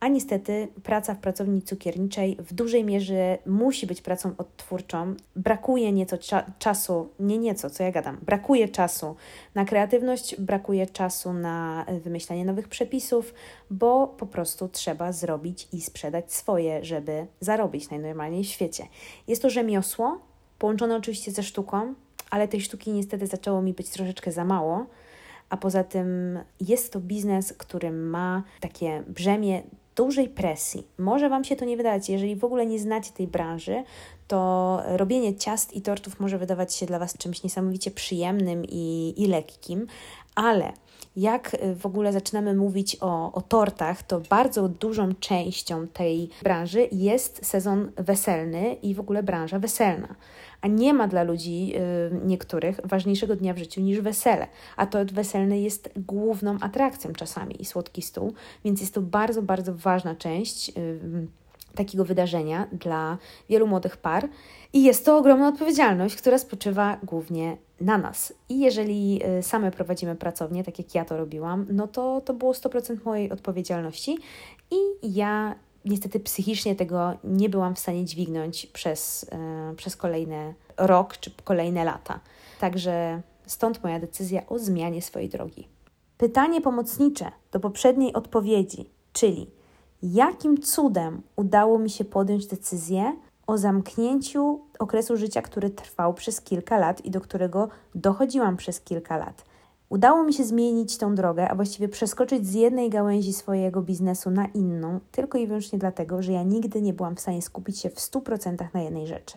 A 0.00 0.08
niestety 0.08 0.68
praca 0.82 1.14
w 1.14 1.18
pracowni 1.18 1.62
cukierniczej 1.62 2.36
w 2.40 2.54
dużej 2.54 2.84
mierze 2.84 3.38
musi 3.46 3.86
być 3.86 4.02
pracą 4.02 4.32
odtwórczą. 4.38 5.14
Brakuje 5.36 5.92
nieco 5.92 6.18
cza 6.18 6.44
czasu, 6.58 7.08
nie 7.20 7.38
nieco, 7.38 7.70
co 7.70 7.82
ja 7.82 7.92
gadam, 7.92 8.18
brakuje 8.22 8.68
czasu 8.68 9.16
na 9.54 9.64
kreatywność, 9.64 10.40
brakuje 10.40 10.86
czasu 10.86 11.32
na 11.32 11.86
wymyślanie 12.04 12.44
nowych 12.44 12.68
przepisów, 12.68 13.34
bo 13.70 14.06
po 14.06 14.26
prostu 14.26 14.68
trzeba 14.68 15.12
zrobić 15.12 15.68
i 15.72 15.80
sprzedać 15.80 16.32
swoje, 16.32 16.84
żeby 16.84 17.26
zarobić 17.40 17.90
najnormalniej 17.90 18.44
w 18.44 18.48
świecie. 18.48 18.86
Jest 19.28 19.42
to 19.42 19.50
rzemiosło, 19.50 20.18
połączone 20.58 20.96
oczywiście 20.96 21.32
ze 21.32 21.42
sztuką, 21.42 21.94
ale 22.30 22.48
tej 22.48 22.60
sztuki 22.60 22.92
niestety 22.92 23.26
zaczęło 23.26 23.62
mi 23.62 23.72
być 23.72 23.90
troszeczkę 23.90 24.32
za 24.32 24.44
mało 24.44 24.86
a 25.50 25.56
poza 25.56 25.84
tym 25.84 26.38
jest 26.60 26.92
to 26.92 27.00
biznes, 27.00 27.52
który 27.52 27.90
ma 27.90 28.42
takie 28.60 29.02
brzemię 29.08 29.62
dużej 29.96 30.28
presji. 30.28 30.86
Może 30.98 31.28
Wam 31.28 31.44
się 31.44 31.56
to 31.56 31.64
nie 31.64 31.76
wydawać, 31.76 32.08
jeżeli 32.08 32.36
w 32.36 32.44
ogóle 32.44 32.66
nie 32.66 32.78
znacie 32.78 33.12
tej 33.12 33.26
branży, 33.26 33.84
to 34.28 34.82
robienie 34.86 35.36
ciast 35.36 35.72
i 35.72 35.82
tortów 35.82 36.20
może 36.20 36.38
wydawać 36.38 36.74
się 36.74 36.86
dla 36.86 36.98
Was 36.98 37.18
czymś 37.18 37.42
niesamowicie 37.42 37.90
przyjemnym 37.90 38.64
i, 38.68 39.14
i 39.16 39.26
lekkim, 39.26 39.86
ale 40.34 40.72
jak 41.16 41.56
w 41.78 41.86
ogóle 41.86 42.12
zaczynamy 42.12 42.54
mówić 42.54 42.96
o, 43.00 43.32
o 43.32 43.40
tortach, 43.40 44.02
to 44.02 44.20
bardzo 44.20 44.68
dużą 44.68 45.14
częścią 45.14 45.86
tej 45.86 46.30
branży 46.42 46.88
jest 46.92 47.46
sezon 47.46 47.92
weselny 47.96 48.74
i 48.74 48.94
w 48.94 49.00
ogóle 49.00 49.22
branża 49.22 49.58
weselna. 49.58 50.14
A 50.60 50.68
nie 50.68 50.94
ma 50.94 51.08
dla 51.08 51.22
ludzi 51.22 51.72
y, 51.76 52.26
niektórych 52.26 52.80
ważniejszego 52.84 53.36
dnia 53.36 53.54
w 53.54 53.58
życiu 53.58 53.80
niż 53.80 54.00
wesele, 54.00 54.46
a 54.76 54.86
to 54.86 54.98
weselny 55.12 55.60
jest 55.60 55.90
główną 55.96 56.58
atrakcją 56.60 57.12
czasami 57.12 57.62
i 57.62 57.64
słodki 57.64 58.02
stół, 58.02 58.32
więc 58.64 58.80
jest 58.80 58.94
to 58.94 59.02
bardzo, 59.02 59.42
bardzo 59.42 59.74
ważna 59.74 60.14
część 60.14 60.68
y, 60.68 61.26
takiego 61.78 62.04
wydarzenia 62.04 62.66
dla 62.72 63.18
wielu 63.48 63.66
młodych 63.66 63.96
par 63.96 64.28
i 64.72 64.82
jest 64.84 65.04
to 65.04 65.18
ogromna 65.18 65.48
odpowiedzialność, 65.48 66.16
która 66.16 66.38
spoczywa 66.38 66.98
głównie 67.02 67.56
na 67.80 67.98
nas. 67.98 68.32
I 68.48 68.60
jeżeli 68.60 69.20
y, 69.38 69.42
same 69.42 69.70
prowadzimy 69.70 70.16
pracownię, 70.16 70.64
tak 70.64 70.78
jak 70.78 70.94
ja 70.94 71.04
to 71.04 71.16
robiłam, 71.16 71.66
no 71.70 71.88
to 71.88 72.20
to 72.20 72.34
było 72.34 72.52
100% 72.52 73.04
mojej 73.04 73.30
odpowiedzialności 73.30 74.18
i 74.70 74.76
ja 75.16 75.54
niestety 75.84 76.20
psychicznie 76.20 76.76
tego 76.76 77.12
nie 77.24 77.48
byłam 77.48 77.74
w 77.74 77.78
stanie 77.78 78.04
dźwignąć 78.04 78.66
przez, 78.66 79.26
yy, 79.68 79.76
przez 79.76 79.96
kolejny 79.96 80.54
rok 80.76 81.16
czy 81.16 81.30
kolejne 81.44 81.84
lata. 81.84 82.20
Także 82.60 83.22
stąd 83.46 83.82
moja 83.82 84.00
decyzja 84.00 84.46
o 84.46 84.58
zmianie 84.58 85.02
swojej 85.02 85.28
drogi. 85.28 85.68
Pytanie 86.18 86.60
pomocnicze 86.60 87.32
do 87.52 87.60
poprzedniej 87.60 88.12
odpowiedzi, 88.12 88.90
czyli 89.12 89.50
jakim 90.02 90.60
cudem 90.62 91.22
udało 91.36 91.78
mi 91.78 91.90
się 91.90 92.04
podjąć 92.04 92.46
decyzję 92.46 93.16
o 93.46 93.58
zamknięciu 93.58 94.60
okresu 94.78 95.16
życia, 95.16 95.42
który 95.42 95.70
trwał 95.70 96.14
przez 96.14 96.40
kilka 96.40 96.78
lat 96.78 97.04
i 97.04 97.10
do 97.10 97.20
którego 97.20 97.68
dochodziłam 97.94 98.56
przez 98.56 98.80
kilka 98.80 99.16
lat. 99.16 99.44
Udało 99.88 100.24
mi 100.24 100.34
się 100.34 100.44
zmienić 100.44 100.98
tą 100.98 101.14
drogę, 101.14 101.48
a 101.48 101.54
właściwie 101.54 101.88
przeskoczyć 101.88 102.46
z 102.46 102.54
jednej 102.54 102.90
gałęzi 102.90 103.32
swojego 103.32 103.82
biznesu 103.82 104.30
na 104.30 104.46
inną, 104.46 105.00
tylko 105.12 105.38
i 105.38 105.46
wyłącznie 105.46 105.78
dlatego, 105.78 106.22
że 106.22 106.32
ja 106.32 106.42
nigdy 106.42 106.82
nie 106.82 106.92
byłam 106.92 107.16
w 107.16 107.20
stanie 107.20 107.42
skupić 107.42 107.78
się 107.78 107.90
w 107.90 107.96
100% 107.96 108.68
na 108.74 108.80
jednej 108.80 109.06
rzeczy. 109.06 109.36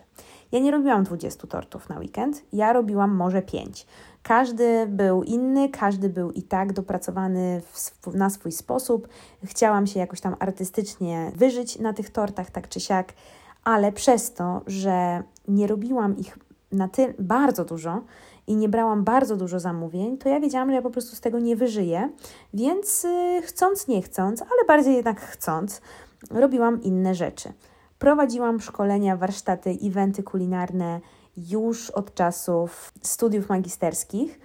Ja 0.52 0.58
nie 0.58 0.70
robiłam 0.70 1.04
20 1.04 1.46
tortów 1.46 1.88
na 1.88 1.98
weekend, 1.98 2.42
ja 2.52 2.72
robiłam 2.72 3.14
może 3.14 3.42
5. 3.42 3.86
Każdy 4.22 4.86
był 4.86 5.22
inny, 5.22 5.68
każdy 5.68 6.08
był 6.08 6.30
i 6.30 6.42
tak 6.42 6.72
dopracowany 6.72 7.60
w, 7.72 8.14
na 8.14 8.30
swój 8.30 8.52
sposób. 8.52 9.08
Chciałam 9.44 9.86
się 9.86 10.00
jakoś 10.00 10.20
tam 10.20 10.36
artystycznie 10.38 11.32
wyżyć 11.34 11.78
na 11.78 11.92
tych 11.92 12.10
tortach, 12.10 12.50
tak 12.50 12.68
czy 12.68 12.80
siak, 12.80 13.12
ale 13.64 13.92
przez 13.92 14.32
to, 14.32 14.60
że 14.66 15.22
nie 15.48 15.66
robiłam 15.66 16.16
ich 16.16 16.38
na 16.72 16.88
tyle 16.88 17.14
bardzo 17.18 17.64
dużo, 17.64 18.02
i 18.46 18.56
nie 18.56 18.68
brałam 18.68 19.04
bardzo 19.04 19.36
dużo 19.36 19.60
zamówień, 19.60 20.18
to 20.18 20.28
ja 20.28 20.40
wiedziałam, 20.40 20.68
że 20.68 20.74
ja 20.74 20.82
po 20.82 20.90
prostu 20.90 21.16
z 21.16 21.20
tego 21.20 21.38
nie 21.38 21.56
wyżyję, 21.56 22.10
więc 22.54 23.04
yy, 23.04 23.42
chcąc, 23.42 23.88
nie 23.88 24.02
chcąc, 24.02 24.42
ale 24.42 24.66
bardziej 24.68 24.94
jednak 24.94 25.20
chcąc, 25.20 25.80
robiłam 26.30 26.82
inne 26.82 27.14
rzeczy. 27.14 27.52
Prowadziłam 28.02 28.60
szkolenia, 28.60 29.16
warsztaty, 29.16 29.78
eventy 29.82 30.22
kulinarne 30.22 31.00
już 31.36 31.90
od 31.90 32.14
czasów 32.14 32.92
studiów 33.02 33.48
magisterskich. 33.48 34.40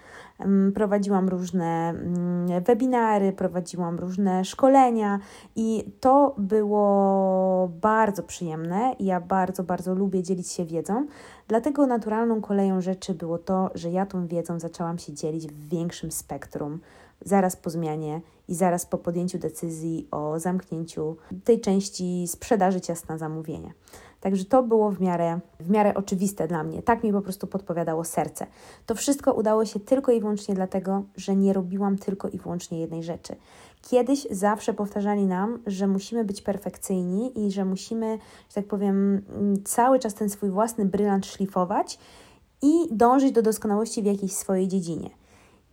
Prowadziłam 0.74 1.30
różne 1.30 1.90
mm, 1.90 2.64
webinary, 2.64 3.34
prowadziłam 3.34 4.00
różne 4.00 4.46
szkolenia 4.46 5.20
i 5.56 5.92
to 6.00 6.36
było 6.38 7.70
bardzo 7.82 8.24
przyjemne. 8.24 8.96
Ja 9.00 9.22
bardzo, 9.22 9.64
bardzo 9.64 9.96
lubię 9.96 10.24
dzielić 10.24 10.48
się 10.48 10.66
wiedzą. 10.66 11.08
Dlatego 11.48 11.88
naturalną 11.88 12.42
koleją 12.42 12.82
rzeczy 12.82 13.14
było 13.14 13.38
to, 13.38 13.70
że 13.76 13.92
ja 13.92 14.06
tą 14.06 14.28
wiedzą 14.28 14.60
zaczęłam 14.60 14.98
się 14.98 15.14
dzielić 15.14 15.48
w 15.48 15.70
większym 15.70 16.12
spektrum 16.12 16.80
zaraz 17.22 17.56
po 17.56 17.70
zmianie 17.70 18.22
i 18.48 18.56
zaraz 18.56 18.86
po 18.86 18.98
podjęciu 18.98 19.38
decyzji 19.38 20.08
o 20.12 20.40
zamknięciu 20.40 21.18
tej 21.44 21.62
części 21.62 22.28
sprzedaży 22.28 22.82
ciast 22.82 23.10
na 23.10 23.18
zamówienie. 23.18 23.74
Także 24.22 24.46
to 24.46 24.64
było 24.64 24.92
w 24.92 25.02
miarę, 25.02 25.40
w 25.60 25.70
miarę 25.70 25.94
oczywiste 25.94 26.48
dla 26.48 26.64
mnie. 26.64 26.82
Tak 26.82 27.04
mi 27.04 27.12
po 27.12 27.22
prostu 27.22 27.48
podpowiadało 27.48 28.04
serce. 28.04 28.48
To 28.86 28.96
wszystko 28.96 29.34
udało 29.34 29.66
się 29.66 29.80
tylko 29.80 30.12
i 30.12 30.20
wyłącznie 30.20 30.56
dlatego, 30.56 31.04
że 31.16 31.36
nie 31.36 31.54
robiłam 31.54 31.98
tylko 31.98 32.30
i 32.30 32.38
wyłącznie 32.38 32.80
jednej 32.80 33.04
rzeczy. 33.04 33.36
Kiedyś 33.82 34.28
zawsze 34.32 34.74
powtarzali 34.74 35.26
nam, 35.26 35.60
że 35.68 35.88
musimy 35.88 36.26
być 36.26 36.42
perfekcyjni 36.42 37.46
i 37.46 37.52
że 37.52 37.66
musimy, 37.66 38.20
że 38.50 38.56
tak 38.56 38.66
powiem, 38.66 39.22
cały 39.66 40.00
czas 40.00 40.14
ten 40.14 40.30
swój 40.30 40.50
własny 40.50 40.86
brylant 40.86 41.26
szlifować 41.26 42.00
i 42.62 42.88
dążyć 42.92 43.32
do 43.32 43.42
doskonałości 43.42 44.02
w 44.02 44.06
jakiejś 44.06 44.34
swojej 44.34 44.68
dziedzinie. 44.68 45.10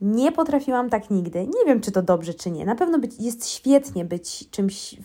Nie 0.04 0.32
potrafiłam 0.32 0.90
tak 0.90 1.10
nigdy. 1.10 1.46
Nie 1.46 1.64
wiem, 1.66 1.80
czy 1.80 1.92
to 1.92 2.02
dobrze, 2.02 2.34
czy 2.34 2.50
nie. 2.50 2.64
Na 2.64 2.74
pewno 2.74 2.98
być, 2.98 3.20
jest 3.20 3.48
świetnie 3.48 4.04
być 4.04 4.50
czymś, 4.50 4.96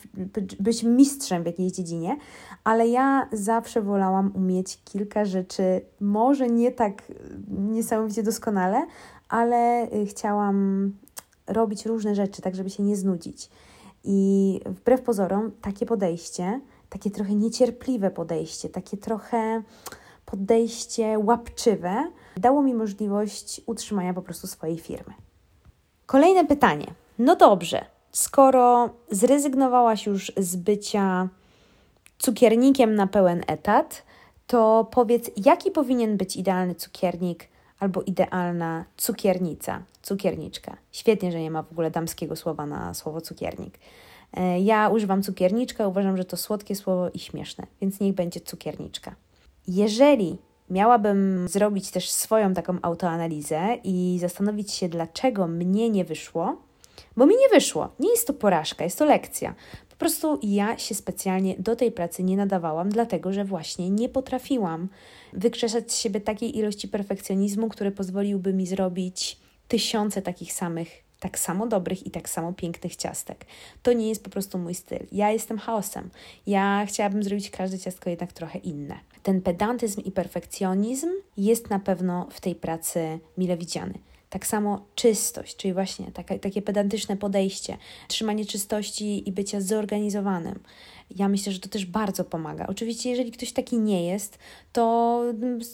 być 0.60 0.84
mistrzem 0.84 1.44
w 1.44 1.46
jakiejś 1.46 1.72
dziedzinie, 1.72 2.18
ale 2.64 2.88
ja 2.88 3.30
zawsze 3.32 3.82
wolałam 3.82 4.32
umieć 4.36 4.80
kilka 4.86 5.26
rzeczy, 5.26 5.82
może 6.00 6.48
nie 6.48 6.72
tak 6.72 7.12
niesamowicie 7.50 8.24
doskonale, 8.24 8.86
ale 9.30 9.88
y, 9.94 10.06
chciałam 10.06 10.92
robić 11.48 11.86
różne 11.86 12.16
rzeczy, 12.16 12.42
tak 12.42 12.56
żeby 12.56 12.70
się 12.70 12.84
nie 12.84 12.96
znudzić. 12.96 13.50
I 14.04 14.60
wbrew 14.66 15.02
pozorom, 15.02 15.52
takie 15.62 15.86
podejście, 15.86 16.62
takie 16.90 17.12
trochę 17.12 17.36
niecierpliwe 17.36 18.12
podejście, 18.12 18.70
takie 18.70 18.98
trochę 18.98 19.64
podejście 20.26 21.20
łapczywe 21.20 22.12
dało 22.40 22.62
mi 22.62 22.74
możliwość 22.74 23.62
utrzymania 23.66 24.14
po 24.14 24.22
prostu 24.22 24.48
swojej 24.48 24.78
firmy. 24.78 25.14
Kolejne 26.06 26.46
pytanie. 26.46 26.86
No 27.20 27.36
dobrze, 27.36 27.86
skoro 28.12 28.90
zrezygnowałaś 29.12 30.06
już 30.06 30.32
z 30.38 30.56
bycia 30.56 31.30
cukiernikiem 32.18 32.96
na 32.96 33.08
pełen 33.08 33.44
etat, 33.48 34.04
to 34.48 34.88
powiedz, 34.92 35.32
jaki 35.46 35.72
powinien 35.72 36.18
być 36.18 36.36
idealny 36.36 36.76
cukiernik 36.76 37.48
albo 37.80 38.02
idealna 38.02 38.86
cukiernica, 38.98 39.82
cukierniczka. 40.02 40.78
Świetnie, 40.92 41.32
że 41.32 41.40
nie 41.40 41.52
ma 41.52 41.64
w 41.64 41.72
ogóle 41.72 41.92
damskiego 41.92 42.36
słowa 42.36 42.66
na 42.66 42.94
słowo 42.94 43.22
cukiernik. 43.22 43.80
E, 44.34 44.60
ja 44.60 44.90
używam 44.90 45.24
cukierniczka, 45.24 45.88
uważam, 45.88 46.18
że 46.18 46.26
to 46.26 46.38
słodkie 46.38 46.76
słowo 46.76 47.10
i 47.10 47.20
śmieszne, 47.20 47.68
więc 47.82 48.00
niech 48.00 48.16
będzie 48.16 48.40
cukierniczka. 48.40 49.16
Jeżeli 49.68 50.38
miałabym 50.70 51.48
zrobić 51.48 51.92
też 51.92 52.10
swoją 52.10 52.54
taką 52.54 52.78
autoanalizę 52.82 53.78
i 53.84 54.18
zastanowić 54.22 54.72
się, 54.72 54.90
dlaczego 54.90 55.48
mnie 55.48 55.90
nie 55.90 56.06
wyszło, 56.06 56.58
bo 57.18 57.26
mi 57.26 57.36
nie 57.36 57.50
wyszło. 57.50 57.90
Nie 58.00 58.10
jest 58.10 58.28
to 58.28 58.34
porażka, 58.34 58.84
jest 58.84 59.00
to 59.00 59.06
lekcja. 59.06 59.56
Po 59.90 59.96
prostu 59.96 60.40
ja 60.44 60.78
się 60.78 60.96
specjalnie 60.96 61.56
do 61.58 61.76
tej 61.76 61.92
pracy 61.92 62.24
nie 62.24 62.38
nadawałam, 62.38 62.90
dlatego 62.90 63.34
że 63.34 63.46
właśnie 63.46 63.90
nie 63.90 64.10
potrafiłam 64.10 64.90
wykrzesać 65.34 65.92
z 65.92 65.98
siebie 65.98 66.22
takiej 66.22 66.58
ilości 66.58 66.88
perfekcjonizmu, 66.88 67.70
który 67.70 67.92
pozwoliłby 67.92 68.54
mi 68.54 68.68
zrobić 68.68 69.40
tysiące 69.68 70.22
takich 70.22 70.54
samych 70.54 71.09
tak 71.20 71.40
samo 71.40 71.68
dobrych 71.68 72.08
i 72.08 72.12
tak 72.12 72.30
samo 72.30 72.54
pięknych 72.54 72.96
ciastek. 72.96 73.46
To 73.84 73.94
nie 73.94 74.10
jest 74.10 74.24
po 74.24 74.30
prostu 74.30 74.58
mój 74.58 74.76
styl. 74.76 75.08
Ja 75.12 75.32
jestem 75.32 75.58
chaosem. 75.58 76.10
Ja 76.48 76.86
chciałabym 76.88 77.24
zrobić 77.24 77.50
każde 77.50 77.80
ciastko 77.80 78.10
jednak 78.10 78.34
trochę 78.34 78.60
inne. 78.60 79.00
Ten 79.24 79.42
pedantyzm 79.42 80.02
i 80.02 80.12
perfekcjonizm 80.12 81.10
jest 81.38 81.70
na 81.70 81.80
pewno 81.80 82.28
w 82.32 82.42
tej 82.42 82.56
pracy 82.56 83.20
mile 83.38 83.58
widziany. 83.58 83.94
Tak 84.30 84.48
samo 84.48 84.86
czystość, 84.96 85.56
czyli 85.56 85.74
właśnie 85.74 86.12
takie, 86.12 86.40
takie 86.40 86.62
pedantyczne 86.62 87.18
podejście, 87.18 87.78
trzymanie 88.08 88.46
czystości 88.46 89.30
i 89.30 89.32
bycia 89.32 89.62
zorganizowanym. 89.62 90.60
Ja 91.16 91.30
myślę, 91.30 91.52
że 91.52 91.60
to 91.60 91.70
też 91.70 91.86
bardzo 91.86 92.24
pomaga. 92.24 92.68
Oczywiście, 92.68 93.10
jeżeli 93.10 93.32
ktoś 93.32 93.52
taki 93.52 93.78
nie 93.78 94.06
jest, 94.08 94.38
to 94.72 95.24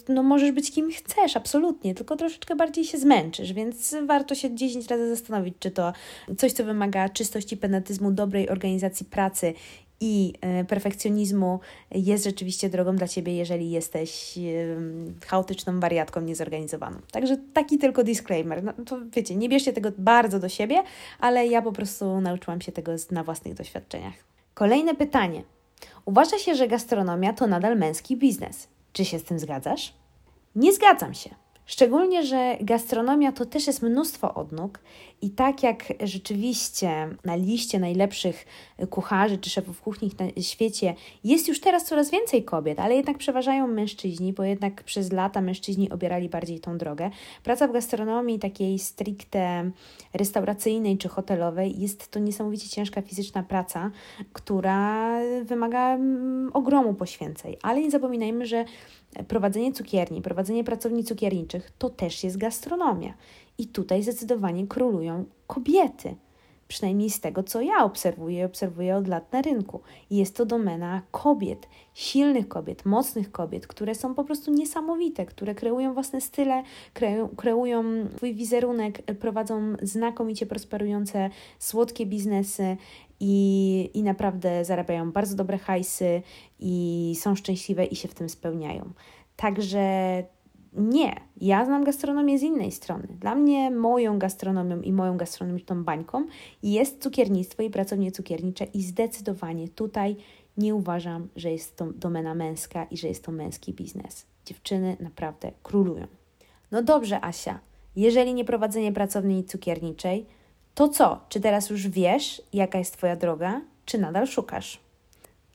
no, 0.10 0.24
możesz 0.24 0.52
być 0.52 0.72
kim 0.72 0.92
chcesz, 0.92 1.38
absolutnie, 1.38 1.96
tylko 1.96 2.16
troszeczkę 2.16 2.56
bardziej 2.56 2.86
się 2.86 2.98
zmęczysz, 2.98 3.54
więc 3.54 3.96
warto 4.06 4.36
się 4.36 4.56
10 4.56 4.88
razy 4.88 5.16
zastanowić, 5.16 5.56
czy 5.60 5.72
to 5.72 5.94
coś, 6.38 6.54
co 6.54 6.64
wymaga 6.64 7.10
czystości, 7.10 7.58
pedantyzmu, 7.58 8.12
dobrej 8.12 8.50
organizacji 8.50 9.06
pracy 9.06 9.54
i 10.00 10.34
e, 10.42 10.66
perfekcjonizmu 10.66 11.60
jest 11.92 12.24
rzeczywiście 12.24 12.70
drogą 12.70 12.96
dla 12.96 13.08
Ciebie, 13.08 13.36
jeżeli 13.36 13.72
jesteś 13.72 14.40
chaotyczną 15.26 15.80
wariatką 15.80 16.22
niezorganizowaną. 16.22 16.98
Także 17.12 17.38
taki 17.54 17.78
tylko 17.78 18.04
disclaimer. 18.04 18.64
No, 18.64 18.74
to 18.86 19.00
wiecie, 19.16 19.36
nie 19.36 19.50
bierzcie 19.50 19.74
tego 19.74 19.92
bardzo 19.98 20.40
do 20.40 20.50
siebie, 20.50 20.84
ale 21.20 21.48
ja 21.48 21.62
po 21.62 21.72
prostu 21.72 22.22
nauczyłam 22.22 22.62
się 22.62 22.72
tego 22.72 22.92
na 23.12 23.24
własnych 23.24 23.54
doświadczeniach. 23.54 24.14
Kolejne 24.54 24.96
pytanie. 24.96 25.44
Uważa 26.06 26.38
się, 26.38 26.56
że 26.56 26.68
gastronomia 26.68 27.34
to 27.34 27.48
nadal 27.48 27.78
męski 27.78 28.18
biznes. 28.18 28.68
Czy 28.94 29.06
się 29.06 29.20
z 29.20 29.24
tym 29.24 29.40
zgadzasz? 29.40 29.94
Nie 30.56 30.74
zgadzam 30.74 31.14
się. 31.14 31.30
Szczególnie, 31.66 32.26
że 32.26 32.58
gastronomia 32.62 33.32
to 33.32 33.46
też 33.46 33.68
jest 33.68 33.82
mnóstwo 33.82 34.34
odnóg 34.34 34.80
i 35.22 35.30
tak 35.30 35.64
jak 35.64 35.94
rzeczywiście 36.04 37.10
na 37.24 37.36
liście 37.36 37.80
najlepszych 37.80 38.46
kucharzy 38.90 39.38
czy 39.38 39.50
szefów 39.50 39.82
kuchni 39.82 40.12
na 40.20 40.44
świecie 40.44 40.96
jest 41.24 41.48
już 41.48 41.60
teraz 41.60 41.86
coraz 41.86 42.12
więcej 42.12 42.44
kobiet, 42.44 42.80
ale 42.80 42.96
jednak 42.96 43.18
przeważają 43.18 43.68
mężczyźni, 43.68 44.34
bo 44.34 44.44
jednak 44.44 44.84
przez 44.84 45.12
lata 45.12 45.42
mężczyźni 45.42 45.92
obierali 45.92 46.30
bardziej 46.30 46.60
tą 46.60 46.78
drogę. 46.78 47.10
Praca 47.44 47.68
w 47.68 47.74
gastronomii 47.74 48.40
takiej 48.40 48.80
stricte 48.80 49.72
restauracyjnej 50.14 50.98
czy 50.98 51.10
hotelowej 51.10 51.80
jest 51.80 52.12
to 52.12 52.20
niesamowicie 52.20 52.70
ciężka 52.70 53.02
fizyczna 53.02 53.44
praca, 53.44 53.92
która 54.34 55.20
wymaga 55.44 55.96
mm, 55.96 56.52
ogromu 56.54 56.94
poświęceń, 56.94 57.56
ale 57.62 57.82
nie 57.82 57.92
zapominajmy, 57.92 58.46
że 58.46 58.66
prowadzenie 59.28 59.74
cukierni, 59.74 60.22
prowadzenie 60.22 60.64
pracowni 60.64 61.04
cukierniczych 61.04 61.72
to 61.78 61.90
też 61.90 62.24
jest 62.24 62.38
gastronomia. 62.38 63.14
I 63.58 63.68
tutaj 63.68 64.04
zdecydowanie 64.04 64.68
królują 64.68 65.26
kobiety. 65.48 66.16
Przynajmniej 66.68 67.10
z 67.10 67.20
tego, 67.20 67.44
co 67.44 67.62
ja 67.62 67.84
obserwuję, 67.84 68.46
obserwuję 68.46 68.96
od 68.96 69.08
lat 69.08 69.34
na 69.34 69.42
rynku. 69.42 69.82
I 70.10 70.18
jest 70.18 70.36
to 70.36 70.46
domena 70.46 71.02
kobiet, 71.12 71.68
silnych 71.94 72.48
kobiet, 72.48 72.86
mocnych 72.86 73.32
kobiet, 73.32 73.68
które 73.68 73.96
są 73.96 74.16
po 74.16 74.24
prostu 74.24 74.52
niesamowite, 74.52 75.26
które 75.26 75.56
kreują 75.56 75.94
własne 75.94 76.22
style, 76.22 76.64
kreują, 76.94 77.30
kreują 77.30 77.84
swój 78.16 78.34
wizerunek, 78.34 79.02
prowadzą 79.20 79.76
znakomicie 79.82 80.46
prosperujące, 80.46 81.30
słodkie 81.60 82.06
biznesy 82.06 82.78
i, 83.20 83.90
i 83.94 84.04
naprawdę 84.04 84.66
zarabiają 84.66 85.12
bardzo 85.12 85.36
dobre 85.36 85.58
hajsy 85.58 86.22
i 86.60 87.14
są 87.20 87.36
szczęśliwe 87.36 87.86
i 87.86 87.96
się 87.96 88.08
w 88.08 88.14
tym 88.14 88.30
spełniają. 88.30 88.90
Także 89.36 90.24
nie, 90.74 91.16
ja 91.42 91.66
znam 91.66 91.84
gastronomię 91.84 92.40
z 92.40 92.44
innej 92.44 92.72
strony. 92.72 93.08
Dla 93.20 93.36
mnie 93.36 93.72
moją 93.72 94.20
gastronomią 94.20 94.82
i 94.82 94.92
moją 94.92 95.18
gastronomiczną 95.18 95.84
bańką 95.84 96.26
jest 96.64 97.04
cukiernictwo 97.04 97.64
i 97.64 97.70
pracownie 97.70 98.12
cukiernicze 98.12 98.66
i 98.66 98.82
zdecydowanie 98.84 99.68
tutaj 99.70 100.16
nie 100.58 100.76
uważam, 100.76 101.28
że 101.36 101.52
jest 101.52 101.76
to 101.76 101.86
domena 101.86 102.36
męska 102.36 102.84
i 102.84 102.98
że 102.98 103.08
jest 103.08 103.24
to 103.24 103.32
męski 103.32 103.74
biznes. 103.74 104.26
Dziewczyny 104.46 104.98
naprawdę 105.00 105.52
królują. 105.64 106.08
No 106.72 106.84
dobrze, 106.84 107.26
Asia, 107.26 107.60
jeżeli 107.96 108.34
nie 108.34 108.46
prowadzenie 108.46 108.92
pracowni 108.92 109.44
cukierniczej, 109.44 110.26
to 110.76 110.90
co? 110.90 111.20
Czy 111.30 111.42
teraz 111.42 111.70
już 111.70 111.88
wiesz, 111.88 112.42
jaka 112.54 112.78
jest 112.78 112.98
Twoja 112.98 113.16
droga, 113.16 113.62
czy 113.86 113.98
nadal 113.98 114.28
szukasz? 114.28 114.80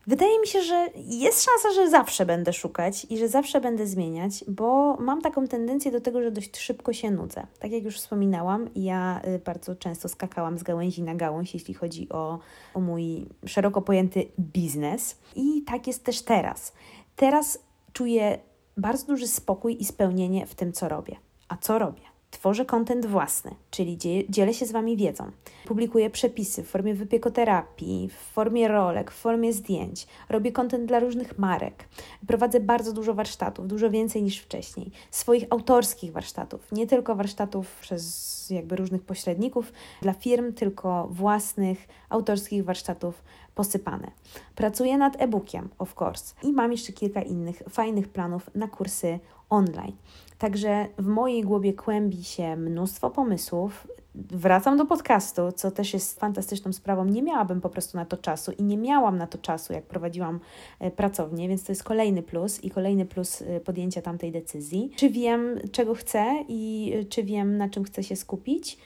Wydaje 0.07 0.41
mi 0.41 0.47
się, 0.47 0.62
że 0.62 0.89
jest 0.97 1.45
szansa, 1.45 1.73
że 1.75 1.91
zawsze 1.91 2.27
będę 2.27 2.53
szukać 2.53 3.07
i 3.11 3.19
że 3.19 3.29
zawsze 3.29 3.61
będę 3.61 3.87
zmieniać, 3.87 4.45
bo 4.49 4.97
mam 4.97 5.23
taką 5.23 5.49
tendencję 5.49 5.91
do 5.91 6.00
tego, 6.00 6.23
że 6.23 6.30
dość 6.30 6.59
szybko 6.59 6.93
się 6.93 7.11
nudzę. 7.11 7.47
Tak 7.59 7.73
jak 7.73 7.85
już 7.85 7.97
wspominałam, 7.97 8.69
ja 8.76 9.21
y, 9.28 9.39
bardzo 9.39 9.76
często 9.76 10.09
skakałam 10.09 10.59
z 10.59 10.63
gałęzi 10.63 11.02
na 11.02 11.15
gałąź, 11.15 11.54
jeśli 11.54 11.75
chodzi 11.75 12.09
o, 12.09 12.39
o 12.75 12.80
mój 12.80 13.26
szeroko 13.47 13.83
pojęty 13.83 14.26
biznes. 14.39 15.19
I 15.37 15.63
tak 15.63 15.87
jest 15.87 16.04
też 16.04 16.23
teraz. 16.23 16.73
Teraz 17.17 17.59
czuję 17.93 18.39
bardzo 18.76 19.06
duży 19.06 19.28
spokój 19.28 19.76
i 19.80 19.85
spełnienie 19.85 20.47
w 20.47 20.54
tym, 20.54 20.73
co 20.73 20.89
robię. 20.89 21.17
A 21.49 21.56
co 21.56 21.78
robię? 21.78 22.09
Tworzę 22.30 22.64
kontent 22.64 23.06
własny, 23.06 23.54
czyli 23.71 23.99
dzielę 24.28 24.54
się 24.54 24.66
z 24.66 24.73
Wami 24.73 24.97
wiedzą. 24.97 25.30
Publikuję 25.64 26.10
przepisy 26.10 26.62
w 26.62 26.69
formie 26.69 26.95
wypiekoterapii, 26.95 28.08
w 28.08 28.32
formie 28.32 28.69
rolek, 28.69 29.10
w 29.10 29.14
formie 29.14 29.52
zdjęć. 29.52 30.06
Robię 30.28 30.52
kontent 30.52 30.84
dla 30.84 31.00
różnych 31.00 31.38
marek. 31.38 31.88
Prowadzę 32.26 32.60
bardzo 32.60 32.93
dużo 32.93 33.14
warsztatów, 33.14 33.69
dużo 33.69 33.90
więcej 33.90 34.23
niż 34.23 34.38
wcześniej. 34.38 34.90
Swoich 35.10 35.45
autorskich 35.50 36.12
warsztatów, 36.12 36.73
nie 36.73 36.86
tylko 36.86 37.14
warsztatów 37.14 37.78
przez 37.80 38.30
jakby 38.50 38.76
różnych 38.76 39.02
pośredników 39.02 39.73
dla 40.02 40.12
firm, 40.12 40.52
tylko 40.52 41.08
własnych 41.10 41.88
autorskich 42.08 42.64
warsztatów 42.64 43.23
posypane. 43.54 44.10
Pracuję 44.54 44.99
nad 44.99 45.23
e-bookiem, 45.23 45.69
of 45.78 46.02
course, 46.02 46.34
i 46.43 46.52
mam 46.52 46.73
jeszcze 46.73 46.93
kilka 46.93 47.23
innych 47.23 47.62
fajnych 47.69 48.08
planów 48.08 48.50
na 48.54 48.69
kursy 48.69 49.19
online. 49.50 49.97
Także 50.41 50.87
w 50.99 51.07
mojej 51.07 51.43
głowie 51.43 51.73
kłębi 51.73 52.25
się 52.25 52.57
mnóstwo 52.57 53.11
pomysłów. 53.11 53.87
Wracam 54.15 54.76
do 54.76 54.87
podcastu, 54.87 55.53
co 55.53 55.71
też 55.71 55.95
jest 55.95 56.21
fantastyczną 56.21 56.73
sprawą. 56.73 57.05
Nie 57.05 57.23
miałabym 57.23 57.61
po 57.61 57.69
prostu 57.69 57.97
na 57.97 58.05
to 58.05 58.17
czasu 58.17 58.53
i 58.53 58.63
nie 58.63 58.76
miałam 58.76 59.19
na 59.19 59.26
to 59.26 59.39
czasu, 59.39 59.73
jak 59.73 59.85
prowadziłam 59.85 60.41
e, 60.79 60.91
pracownię, 60.91 61.49
więc 61.49 61.65
to 61.65 61.73
jest 61.73 61.85
kolejny 61.85 62.23
plus 62.23 62.65
i 62.65 62.71
kolejny 62.71 63.07
plus 63.07 63.43
e, 63.43 63.61
podjęcia 63.61 64.03
tamtej 64.03 64.33
decyzji. 64.33 64.91
Czy 64.97 65.11
wiem, 65.11 65.59
czego 65.73 65.95
chcę 65.95 66.45
i 66.49 66.93
e, 66.95 67.05
czy 67.05 67.23
wiem, 67.23 67.57
na 67.57 67.69
czym 67.69 67.85
chcę 67.85 68.03
się 68.03 68.17
skupić? 68.17 68.79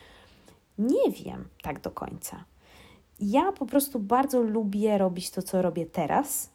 Nie 0.78 1.10
wiem 1.24 1.48
tak 1.62 1.80
do 1.80 1.90
końca. 1.90 2.44
Ja 3.20 3.52
po 3.52 3.66
prostu 3.66 3.98
bardzo 3.98 4.42
lubię 4.42 4.98
robić 4.98 5.30
to, 5.30 5.42
co 5.42 5.62
robię 5.62 5.86
teraz, 5.86 6.50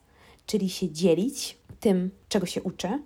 czyli 0.45 0.69
się 0.69 0.89
dzielić 0.89 1.57
tym, 1.79 2.11
czego 2.29 2.45
się 2.45 2.61
uczę 2.61 2.99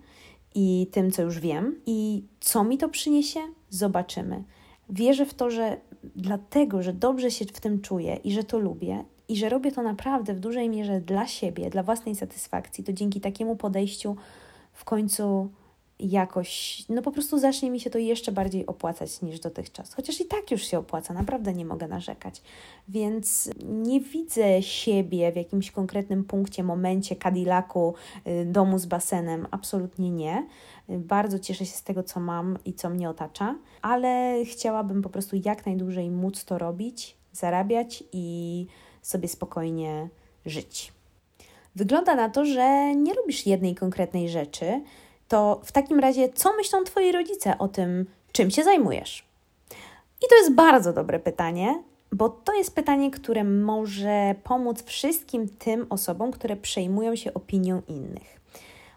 i 0.56 0.88
tym, 0.92 1.12
co 1.12 1.22
już 1.22 1.40
wiem. 1.40 1.82
I 1.86 2.24
co 2.40 2.64
mi 2.64 2.78
to 2.78 2.90
przyniesie, 2.90 3.40
zobaczymy. 3.70 4.44
Wierzę 4.90 5.26
w 5.26 5.34
to, 5.34 5.50
że 5.50 5.78
dlatego, 6.16 6.84
że 6.84 6.94
dobrze 6.94 7.32
się 7.32 7.46
w 7.46 7.60
tym 7.60 7.82
czuję 7.82 8.16
i 8.16 8.32
że 8.32 8.44
to 8.44 8.60
lubię 8.60 9.04
i 9.28 9.38
że 9.38 9.50
robię 9.50 9.72
to 9.72 9.84
naprawdę 9.84 10.34
w 10.34 10.40
dużej 10.40 10.70
mierze 10.70 11.02
dla 11.02 11.28
siebie, 11.28 11.70
dla 11.70 11.84
własnej 11.84 12.16
satysfakcji, 12.16 12.84
to 12.84 12.94
dzięki 12.94 13.22
takiemu 13.22 13.56
podejściu 13.56 14.16
w 14.74 14.84
końcu 14.86 15.50
jakoś, 16.00 16.84
no 16.90 17.02
po 17.02 17.12
prostu 17.12 17.40
zacznie 17.40 17.72
mi 17.72 17.80
się 17.80 17.90
to 17.90 17.98
jeszcze 17.98 18.32
bardziej 18.32 18.66
opłacać 18.66 19.22
niż 19.22 19.40
dotychczas. 19.40 19.94
Chociaż 19.94 20.22
i 20.22 20.26
tak 20.26 20.52
już 20.52 20.62
się 20.62 20.80
opłaca, 20.80 21.14
naprawdę 21.14 21.54
nie 21.54 21.66
mogę 21.66 21.88
narzekać. 21.88 22.42
Więc 22.88 23.50
nie 23.64 24.02
widzę 24.02 24.62
siebie 24.62 25.32
w 25.32 25.36
jakimś 25.36 25.72
konkretnym 25.72 26.24
punkcie, 26.24 26.64
momencie 26.64 27.16
Cadillacu, 27.16 27.94
y, 28.28 28.46
domu 28.46 28.80
z 28.80 28.86
basenem, 28.86 29.48
absolutnie 29.52 30.12
nie. 30.12 30.48
Bardzo 30.90 31.40
cieszę 31.40 31.66
się 31.66 31.76
z 31.76 31.84
tego, 31.84 32.04
co 32.04 32.20
mam 32.20 32.58
i 32.66 32.74
co 32.74 32.90
mnie 32.90 33.10
otacza, 33.10 33.56
ale 33.82 34.38
chciałabym 34.46 35.02
po 35.02 35.10
prostu 35.10 35.36
jak 35.46 35.66
najdłużej 35.66 36.10
móc 36.10 36.46
to 36.46 36.58
robić, 36.58 37.18
zarabiać 37.32 38.04
i 38.12 38.68
sobie 39.02 39.28
spokojnie 39.28 40.10
żyć. 40.46 40.94
Wygląda 41.76 42.16
na 42.16 42.30
to, 42.30 42.46
że 42.46 42.96
nie 42.96 43.14
lubisz 43.14 43.46
jednej 43.46 43.76
konkretnej 43.76 44.30
rzeczy, 44.30 44.82
to 45.34 45.62
w 45.64 45.72
takim 45.72 46.00
razie, 46.00 46.30
co 46.30 46.56
myślą 46.56 46.84
Twoi 46.84 47.12
rodzice 47.12 47.58
o 47.58 47.68
tym, 47.68 48.06
czym 48.32 48.52
się 48.52 48.64
zajmujesz? 48.64 49.26
I 50.26 50.30
to 50.30 50.36
jest 50.36 50.54
bardzo 50.54 50.94
dobre 50.94 51.20
pytanie, 51.20 51.84
bo 52.12 52.30
to 52.30 52.54
jest 52.54 52.76
pytanie, 52.76 53.12
które 53.12 53.44
może 53.44 54.36
pomóc 54.44 54.84
wszystkim 54.84 55.50
tym 55.50 55.86
osobom, 55.90 56.32
które 56.32 56.56
przejmują 56.56 57.16
się 57.16 57.34
opinią 57.34 57.82
innych. 57.88 58.42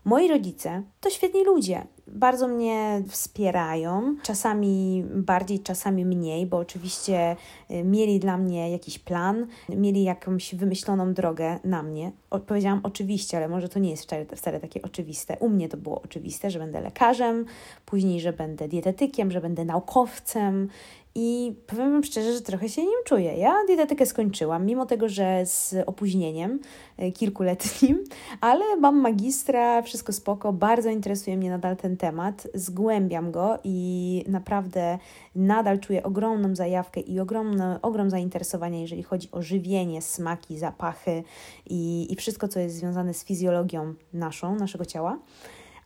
Moi 0.05 0.29
rodzice 0.29 0.83
to 1.01 1.11
świetni 1.11 1.45
ludzie, 1.45 1.87
bardzo 2.07 2.49
mnie 2.49 3.03
wspierają, 3.09 4.17
czasami 4.23 5.05
bardziej, 5.15 5.61
czasami 5.61 6.05
mniej, 6.05 6.47
bo 6.47 6.57
oczywiście 6.57 7.37
mieli 7.85 8.21
dla 8.21 8.39
mnie 8.39 8.71
jakiś 8.71 8.99
plan, 8.99 9.47
mieli 9.69 10.03
jakąś 10.03 10.55
wymyśloną 10.55 11.15
drogę 11.15 11.59
na 11.65 11.83
mnie. 11.83 12.13
Powiedziałam 12.47 12.81
oczywiście, 12.83 13.37
ale 13.37 13.49
może 13.49 13.69
to 13.69 13.79
nie 13.79 13.91
jest 13.91 14.03
wcale, 14.03 14.27
wcale 14.37 14.61
takie 14.61 14.83
oczywiste. 14.83 15.37
U 15.41 15.49
mnie 15.49 15.69
to 15.69 15.77
było 15.77 16.03
oczywiste, 16.03 16.51
że 16.51 16.59
będę 16.59 16.81
lekarzem, 16.81 17.45
później, 17.87 18.21
że 18.21 18.33
będę 18.33 18.69
dietetykiem, 18.69 19.31
że 19.31 19.41
będę 19.41 19.65
naukowcem 19.65 20.69
i 21.19 21.55
powiem 21.67 21.93
Wam 21.93 22.05
szczerze, 22.05 22.33
że 22.33 22.41
trochę 22.41 22.69
się 22.69 22.83
nim 22.83 23.01
czuję. 23.05 23.37
Ja 23.37 23.55
dietetykę 23.67 24.07
skończyłam, 24.07 24.67
mimo 24.67 24.87
tego, 24.87 25.09
że 25.09 25.47
z 25.47 25.75
opóźnieniem 25.87 26.59
e, 26.97 27.13
kilkuletnim, 27.13 28.05
ale 28.41 28.77
mam 28.77 29.01
magistra, 29.01 29.83
wszystko 29.83 30.13
spoko, 30.13 30.53
bardzo 30.53 30.91
interesuje 30.91 31.37
mnie 31.37 31.51
nadal 31.51 31.77
ten 31.77 31.97
temat, 31.97 32.49
zgłębiam 32.55 33.31
go 33.33 33.59
i 33.65 34.25
naprawdę 34.29 34.99
nadal 35.37 35.81
czuję 35.81 36.03
ogromną 36.03 36.55
zajawkę 36.55 37.01
i 37.01 37.21
ogromny, 37.21 37.81
ogrom 37.83 38.11
zainteresowania, 38.11 38.81
jeżeli 38.81 39.03
chodzi 39.03 39.29
o 39.33 39.43
żywienie, 39.43 40.03
smaki, 40.03 40.59
zapachy 40.59 41.23
i, 41.67 42.13
i 42.13 42.17
wszystko, 42.17 42.49
co 42.49 42.61
jest 42.61 42.77
związane 42.77 43.15
z 43.15 43.25
fizjologią 43.25 43.95
naszą, 44.13 44.57
naszego 44.57 44.85
ciała. 44.85 45.19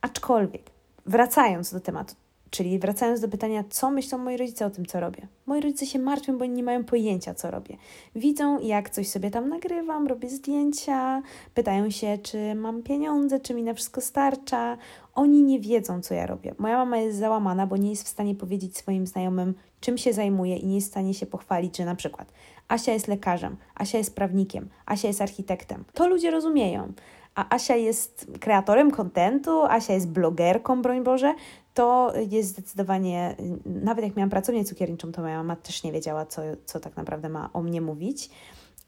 Aczkolwiek, 0.01 0.71
wracając 1.07 1.73
do 1.73 1.81
tematu, 1.81 2.15
Czyli 2.51 2.79
wracając 2.79 3.21
do 3.21 3.29
pytania, 3.29 3.65
co 3.71 3.91
myślą 3.91 4.19
moi 4.19 4.37
rodzice 4.37 4.67
o 4.67 4.71
tym, 4.71 4.87
co 4.87 5.01
robię. 5.01 5.27
Moi 5.47 5.61
rodzice 5.61 5.87
się 5.87 5.99
martwią, 5.99 6.39
bo 6.39 6.45
nie 6.45 6.63
mają 6.63 6.85
pojęcia, 6.85 7.35
co 7.35 7.51
robię. 7.51 7.77
Widzą, 8.15 8.61
jak 8.61 8.91
coś 8.91 9.09
sobie 9.09 9.31
tam 9.31 9.49
nagrywam, 9.49 10.07
robię 10.07 10.29
zdjęcia, 10.29 11.23
pytają 11.55 11.91
się, 11.91 12.19
czy 12.23 12.55
mam 12.55 12.83
pieniądze, 12.83 13.41
czy 13.41 13.55
mi 13.55 13.63
na 13.63 13.75
wszystko 13.75 14.01
starcza. 14.01 14.77
Oni 15.15 15.43
nie 15.43 15.61
wiedzą, 15.61 16.03
co 16.03 16.15
ja 16.15 16.27
robię. 16.27 16.55
Moja 16.59 16.77
mama 16.77 16.99
jest 16.99 17.19
załamana, 17.19 17.67
bo 17.67 17.77
nie 17.77 17.91
jest 17.91 18.05
w 18.05 18.09
stanie 18.09 18.35
powiedzieć 18.35 18.77
swoim 18.77 19.07
znajomym, 19.07 19.55
czym 19.81 19.99
się 19.99 20.13
zajmuje 20.13 20.57
i 20.57 20.67
nie 20.67 20.75
jest 20.75 20.87
w 20.87 20.91
stanie 20.91 21.15
się 21.15 21.27
pochwalić, 21.27 21.77
że 21.77 21.85
na 21.85 21.95
przykład 21.95 22.33
Asia 22.69 22.93
jest 22.93 23.09
lekarzem, 23.09 23.57
Asia 23.75 23.99
jest 23.99 24.15
prawnikiem, 24.15 24.69
Asia 24.87 25.09
jest 25.09 25.21
architektem. 25.21 25.85
To 25.95 26.09
ludzie 26.09 26.31
rozumieją 26.31 26.93
a 27.35 27.55
Asia 27.55 27.77
jest 27.77 28.27
kreatorem 28.41 28.91
kontentu, 28.91 29.63
Asia 29.65 29.93
jest 29.93 30.09
blogerką, 30.09 30.83
broń 30.83 31.05
Boże, 31.05 31.35
to 31.81 32.13
jest 32.31 32.49
zdecydowanie, 32.49 33.37
nawet 33.67 34.05
jak 34.05 34.17
miałam 34.17 34.31
pracownię 34.31 34.65
cukierniczą, 34.65 35.13
to 35.13 35.23
moja 35.23 35.37
mama 35.37 35.57
też 35.57 35.83
nie 35.83 35.93
wiedziała, 35.93 36.27
co, 36.27 36.43
co 36.65 36.81
tak 36.81 36.97
naprawdę 36.97 37.29
ma 37.29 37.51
o 37.53 37.63
mnie 37.63 37.81
mówić. 37.81 38.31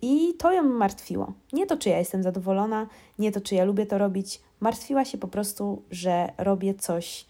I 0.02 0.34
to 0.38 0.52
ją 0.52 0.62
martwiło. 0.62 1.32
Nie 1.52 1.66
to, 1.66 1.76
czy 1.76 1.88
ja 1.88 1.98
jestem 1.98 2.22
zadowolona, 2.22 2.86
nie 3.18 3.32
to, 3.32 3.40
czy 3.40 3.54
ja 3.54 3.64
lubię 3.64 3.86
to 3.86 3.98
robić. 3.98 4.40
Martwiła 4.60 5.04
się 5.04 5.18
po 5.18 5.28
prostu, 5.28 5.82
że 5.90 6.32
robię 6.38 6.74
coś 6.74 7.26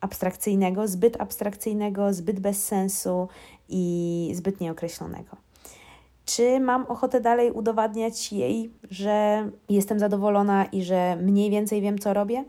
abstrakcyjnego, 0.00 0.88
zbyt 0.88 1.20
abstrakcyjnego, 1.20 2.12
zbyt 2.12 2.40
bez 2.40 2.64
sensu 2.64 3.28
i 3.68 4.32
zbyt 4.34 4.60
nieokreślonego. 4.60 5.36
Czy 6.24 6.60
mam 6.60 6.86
ochotę 6.86 7.20
dalej 7.20 7.52
udowadniać 7.52 8.32
jej, 8.32 8.70
że 8.90 9.48
jestem 9.68 9.98
zadowolona 9.98 10.64
i 10.64 10.82
że 10.82 11.16
mniej 11.16 11.50
więcej 11.50 11.80
wiem, 11.80 11.98
co 11.98 12.14
robię? 12.14 12.44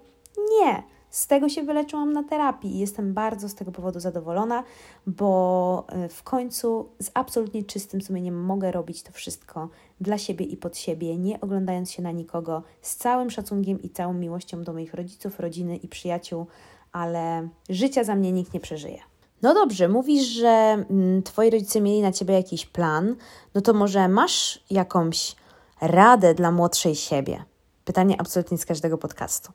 Nie. 0.59 0.94
Z 1.15 1.27
tego 1.27 1.49
się 1.49 1.63
wyleczyłam 1.63 2.13
na 2.13 2.23
terapii 2.23 2.75
i 2.75 2.79
jestem 2.79 3.13
bardzo 3.13 3.49
z 3.49 3.55
tego 3.55 3.71
powodu 3.71 3.99
zadowolona, 3.99 4.63
bo 5.07 5.85
e, 5.87 6.09
w 6.09 6.23
końcu 6.23 6.89
z 7.01 7.11
absolutnie 7.13 7.63
czystym 7.63 8.01
sumieniem 8.01 8.43
mogę 8.43 8.71
robić 8.71 9.03
to 9.03 9.11
wszystko 9.11 9.69
dla 10.01 10.17
siebie 10.17 10.45
i 10.45 10.57
pod 10.57 10.77
siebie, 10.77 11.17
nie 11.17 11.41
oglądając 11.41 11.91
się 11.91 12.03
na 12.03 12.11
nikogo, 12.11 12.63
z 12.81 12.95
całym 12.95 13.29
szacunkiem 13.29 13.81
i 13.81 13.89
całą 13.89 14.13
miłością 14.13 14.63
do 14.63 14.73
moich 14.73 14.93
rodziców, 14.93 15.39
rodziny 15.39 15.77
i 15.77 15.87
przyjaciół, 15.87 16.45
ale 16.91 17.49
życia 17.69 18.03
za 18.03 18.15
mnie 18.15 18.31
nikt 18.31 18.53
nie 18.53 18.59
przeżyje. 18.59 18.99
No 19.41 19.53
dobrze, 19.53 19.89
mówisz, 19.89 20.25
że 20.25 20.85
mm, 20.89 21.23
twoi 21.23 21.49
rodzice 21.49 21.81
mieli 21.81 22.01
na 22.01 22.11
ciebie 22.11 22.33
jakiś 22.33 22.65
plan, 22.65 23.15
no 23.53 23.61
to 23.61 23.73
może 23.73 24.07
masz 24.07 24.63
jakąś 24.69 25.35
radę 25.81 26.33
dla 26.33 26.51
młodszej 26.51 26.95
siebie? 26.95 27.43
Pytanie 27.85 28.15
absolutnie 28.21 28.57
z 28.57 28.65
każdego 28.65 28.97
podcastu. 28.97 29.51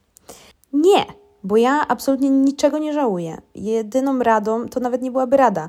Nie, 0.72 1.20
bo 1.44 1.56
ja 1.56 1.88
absolutnie 1.88 2.30
niczego 2.30 2.78
nie 2.78 2.92
żałuję. 2.92 3.38
Jedyną 3.54 4.18
radą 4.18 4.68
to 4.68 4.80
nawet 4.80 5.02
nie 5.02 5.10
byłaby 5.10 5.36
rada. 5.36 5.68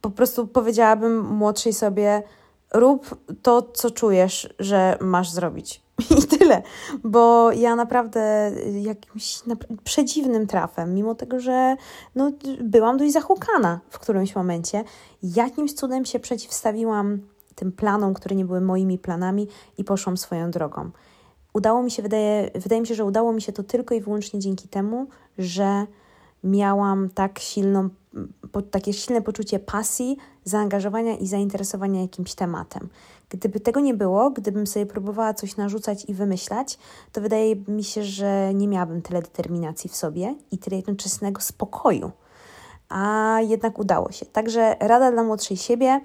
Po 0.00 0.10
prostu 0.10 0.46
powiedziałabym 0.46 1.26
młodszej 1.26 1.72
sobie: 1.72 2.22
rób 2.74 3.16
to, 3.42 3.62
co 3.62 3.90
czujesz, 3.90 4.54
że 4.58 4.98
masz 5.00 5.30
zrobić. 5.30 5.82
I 6.18 6.38
tyle, 6.38 6.62
bo 7.04 7.52
ja 7.52 7.76
naprawdę 7.76 8.52
jakimś 8.82 9.42
przedziwnym 9.84 10.46
trafem, 10.46 10.94
mimo 10.94 11.14
tego, 11.14 11.40
że 11.40 11.76
no, 12.14 12.32
byłam 12.60 12.96
dość 12.96 13.12
zahukana 13.12 13.80
w 13.90 13.98
którymś 13.98 14.34
momencie, 14.34 14.84
jakimś 15.22 15.72
cudem 15.72 16.04
się 16.04 16.20
przeciwstawiłam 16.20 17.18
tym 17.54 17.72
planom, 17.72 18.14
które 18.14 18.36
nie 18.36 18.44
były 18.44 18.60
moimi 18.60 18.98
planami 18.98 19.48
i 19.78 19.84
poszłam 19.84 20.16
swoją 20.16 20.50
drogą. 20.50 20.90
Udało 21.56 21.82
mi 21.82 21.90
się, 21.90 22.02
wydaje, 22.02 22.50
wydaje 22.54 22.80
mi 22.80 22.86
się, 22.86 22.94
że 22.94 23.04
udało 23.04 23.32
mi 23.32 23.42
się 23.42 23.52
to 23.52 23.62
tylko 23.62 23.94
i 23.94 24.00
wyłącznie 24.00 24.40
dzięki 24.40 24.68
temu, 24.68 25.06
że 25.38 25.86
miałam 26.44 27.10
tak 27.10 27.38
silną, 27.38 27.88
takie 28.70 28.92
silne 28.92 29.22
poczucie 29.22 29.58
pasji, 29.58 30.16
zaangażowania 30.44 31.16
i 31.16 31.26
zainteresowania 31.26 32.02
jakimś 32.02 32.34
tematem. 32.34 32.88
Gdyby 33.28 33.60
tego 33.60 33.80
nie 33.80 33.94
było, 33.94 34.30
gdybym 34.30 34.66
sobie 34.66 34.86
próbowała 34.86 35.34
coś 35.34 35.56
narzucać 35.56 36.04
i 36.08 36.14
wymyślać, 36.14 36.78
to 37.12 37.20
wydaje 37.20 37.56
mi 37.68 37.84
się, 37.84 38.04
że 38.04 38.54
nie 38.54 38.68
miałabym 38.68 39.02
tyle 39.02 39.22
determinacji 39.22 39.90
w 39.90 39.96
sobie 39.96 40.34
i 40.50 40.58
tyle 40.58 40.76
jednoczesnego 40.76 41.40
spokoju. 41.40 42.10
A 42.88 43.38
jednak 43.48 43.78
udało 43.78 44.12
się. 44.12 44.26
Także 44.26 44.76
rada 44.80 45.12
dla 45.12 45.22
młodszej 45.22 45.56
siebie: 45.56 46.00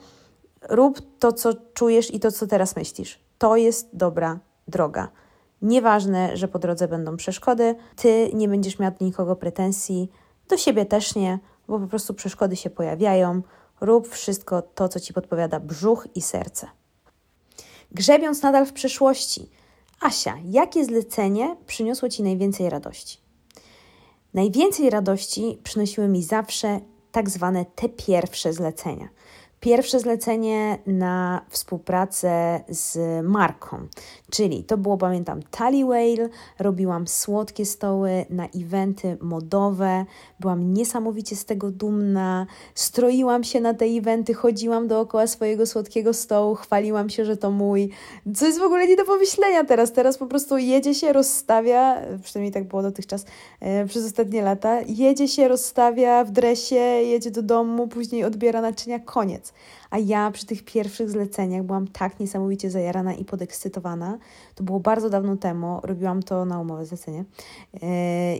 rób 0.69 1.01
to, 1.19 1.33
co 1.33 1.53
czujesz 1.73 2.13
i 2.13 2.19
to, 2.19 2.31
co 2.31 2.47
teraz 2.47 2.75
myślisz. 2.75 3.19
To 3.37 3.55
jest 3.55 3.89
dobra 3.93 4.39
droga. 4.67 5.07
Nieważne, 5.61 6.37
że 6.37 6.47
po 6.47 6.59
drodze 6.59 6.87
będą 6.87 7.17
przeszkody, 7.17 7.75
ty 7.95 8.31
nie 8.33 8.47
będziesz 8.47 8.79
miał 8.79 8.91
do 8.91 9.05
nikogo 9.05 9.35
pretensji, 9.35 10.11
do 10.47 10.57
siebie 10.57 10.85
też 10.85 11.15
nie, 11.15 11.39
bo 11.67 11.79
po 11.79 11.87
prostu 11.87 12.13
przeszkody 12.13 12.55
się 12.55 12.69
pojawiają. 12.69 13.41
Rób 13.81 14.07
wszystko 14.07 14.61
to, 14.61 14.89
co 14.89 14.99
ci 14.99 15.13
podpowiada 15.13 15.59
brzuch 15.59 16.07
i 16.15 16.21
serce. 16.21 16.67
Grzebiąc 17.91 18.41
nadal 18.41 18.65
w 18.65 18.73
przeszłości, 18.73 19.49
Asia, 20.01 20.37
jakie 20.45 20.85
zlecenie 20.85 21.57
przyniosło 21.67 22.09
ci 22.09 22.23
najwięcej 22.23 22.69
radości? 22.69 23.17
Najwięcej 24.33 24.89
radości 24.89 25.59
przynosiły 25.63 26.07
mi 26.07 26.23
zawsze 26.23 26.79
tak 27.11 27.29
zwane 27.29 27.65
te 27.65 27.89
pierwsze 27.89 28.53
zlecenia 28.53 29.09
pierwsze 29.61 29.99
zlecenie 29.99 30.77
na 30.87 31.45
współpracę 31.49 32.63
z 32.69 32.97
marką. 33.25 33.87
Czyli 34.31 34.63
to 34.63 34.77
było, 34.77 34.97
pamiętam, 34.97 35.39
Tally 35.51 35.85
Whale, 35.85 36.29
robiłam 36.59 37.07
słodkie 37.07 37.65
stoły 37.65 38.25
na 38.29 38.47
eventy 38.55 39.17
modowe, 39.21 40.05
byłam 40.39 40.73
niesamowicie 40.73 41.35
z 41.35 41.45
tego 41.45 41.71
dumna, 41.71 42.47
stroiłam 42.75 43.43
się 43.43 43.61
na 43.61 43.73
te 43.73 43.85
eventy, 43.85 44.33
chodziłam 44.33 44.87
dookoła 44.87 45.27
swojego 45.27 45.65
słodkiego 45.65 46.13
stołu, 46.13 46.55
chwaliłam 46.55 47.09
się, 47.09 47.25
że 47.25 47.37
to 47.37 47.51
mój. 47.51 47.89
Co 48.35 48.45
jest 48.45 48.59
w 48.59 48.63
ogóle 48.63 48.87
nie 48.87 48.95
do 48.95 49.05
pomyślenia 49.05 49.63
teraz. 49.63 49.91
Teraz 49.91 50.17
po 50.17 50.25
prostu 50.25 50.57
jedzie 50.57 50.95
się, 50.95 51.13
rozstawia, 51.13 52.01
przynajmniej 52.23 52.53
tak 52.53 52.67
było 52.67 52.81
dotychczas 52.81 53.25
e, 53.59 53.85
przez 53.85 54.05
ostatnie 54.05 54.41
lata, 54.41 54.81
jedzie 54.81 55.27
się, 55.27 55.47
rozstawia 55.47 56.23
w 56.23 56.31
dresie, 56.31 56.75
jedzie 56.75 57.31
do 57.31 57.41
domu, 57.41 57.87
później 57.87 58.23
odbiera 58.23 58.61
naczynia, 58.61 58.99
koniec. 58.99 59.53
A 59.91 59.97
ja 59.97 60.31
przy 60.31 60.45
tych 60.45 60.63
pierwszych 60.65 61.09
zleceniach 61.09 61.63
byłam 61.63 61.87
tak 61.87 62.19
niesamowicie 62.19 62.69
zajarana 62.69 63.13
i 63.13 63.25
podekscytowana. 63.25 64.17
To 64.55 64.63
było 64.63 64.79
bardzo 64.79 65.09
dawno 65.09 65.37
temu, 65.37 65.79
robiłam 65.83 66.23
to 66.23 66.45
na 66.45 66.59
umowę 66.59 66.85
zlecenie. 66.85 67.25
Yy, 67.73 67.79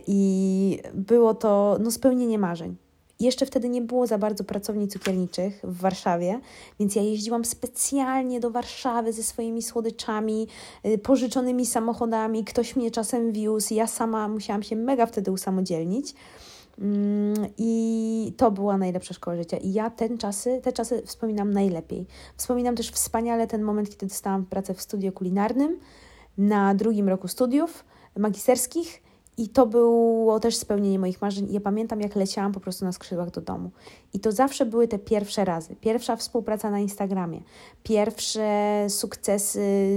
I 0.06 0.78
było 0.94 1.34
to 1.34 1.78
no, 1.80 1.90
spełnienie 1.90 2.38
marzeń. 2.38 2.76
Jeszcze 3.20 3.46
wtedy 3.46 3.68
nie 3.68 3.82
było 3.82 4.06
za 4.06 4.18
bardzo 4.18 4.44
pracowni 4.44 4.88
cukierniczych 4.88 5.60
w 5.64 5.80
Warszawie, 5.80 6.40
więc 6.80 6.96
ja 6.96 7.02
jeździłam 7.02 7.44
specjalnie 7.44 8.40
do 8.40 8.50
Warszawy 8.50 9.12
ze 9.12 9.22
swoimi 9.22 9.62
słodyczami, 9.62 10.48
yy, 10.84 10.98
pożyczonymi 10.98 11.66
samochodami. 11.66 12.44
Ktoś 12.44 12.76
mnie 12.76 12.90
czasem 12.90 13.32
wiózł, 13.32 13.74
ja 13.74 13.86
sama 13.86 14.28
musiałam 14.28 14.62
się 14.62 14.76
mega 14.76 15.06
wtedy 15.06 15.32
usamodzielnić. 15.32 16.14
Mm, 16.78 17.46
I 17.58 18.32
to 18.36 18.50
była 18.50 18.78
najlepsza 18.78 19.14
szkoła 19.14 19.36
życia. 19.36 19.56
I 19.56 19.72
ja 19.72 19.90
ten 19.90 20.18
czasy, 20.18 20.60
te 20.62 20.72
czasy 20.72 21.02
wspominam 21.06 21.52
najlepiej. 21.52 22.06
Wspominam 22.36 22.76
też 22.76 22.90
wspaniale 22.90 23.46
ten 23.46 23.62
moment, 23.62 23.90
kiedy 23.90 24.06
dostałam 24.06 24.46
pracę 24.46 24.74
w 24.74 24.82
studio 24.82 25.12
kulinarnym 25.12 25.78
na 26.38 26.74
drugim 26.74 27.08
roku 27.08 27.28
studiów 27.28 27.84
magisterskich. 28.16 29.02
I 29.36 29.48
to 29.48 29.66
było 29.66 30.40
też 30.40 30.56
spełnienie 30.56 30.98
moich 30.98 31.22
marzeń. 31.22 31.50
I 31.50 31.52
ja 31.52 31.60
pamiętam, 31.60 32.00
jak 32.00 32.16
leciałam 32.16 32.52
po 32.52 32.60
prostu 32.60 32.84
na 32.84 32.92
skrzydłach 32.92 33.30
do 33.30 33.40
domu. 33.40 33.70
I 34.14 34.20
to 34.20 34.32
zawsze 34.32 34.66
były 34.66 34.88
te 34.88 34.98
pierwsze 34.98 35.44
razy. 35.44 35.76
Pierwsza 35.76 36.16
współpraca 36.16 36.70
na 36.70 36.78
Instagramie, 36.78 37.40
pierwsze 37.82 38.86
sukcesy, 38.88 39.88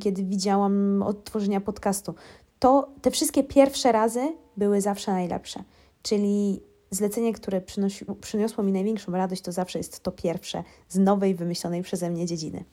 kiedy 0.00 0.24
widziałam 0.24 1.02
odtworzenia 1.02 1.60
podcastu. 1.60 2.14
To 2.58 2.88
te 3.02 3.10
wszystkie 3.10 3.44
pierwsze 3.44 3.92
razy 3.92 4.32
były 4.56 4.80
zawsze 4.80 5.12
najlepsze. 5.12 5.64
Czyli 6.02 6.60
zlecenie, 6.90 7.32
które 7.32 7.60
przynosi, 7.60 8.04
przyniosło 8.20 8.64
mi 8.64 8.72
największą 8.72 9.12
radość, 9.12 9.42
to 9.42 9.52
zawsze 9.52 9.78
jest 9.78 10.00
to 10.00 10.12
pierwsze 10.12 10.64
z 10.88 10.98
nowej, 10.98 11.34
wymyślonej 11.34 11.82
przeze 11.82 12.10
mnie 12.10 12.26
dziedziny. 12.26 12.64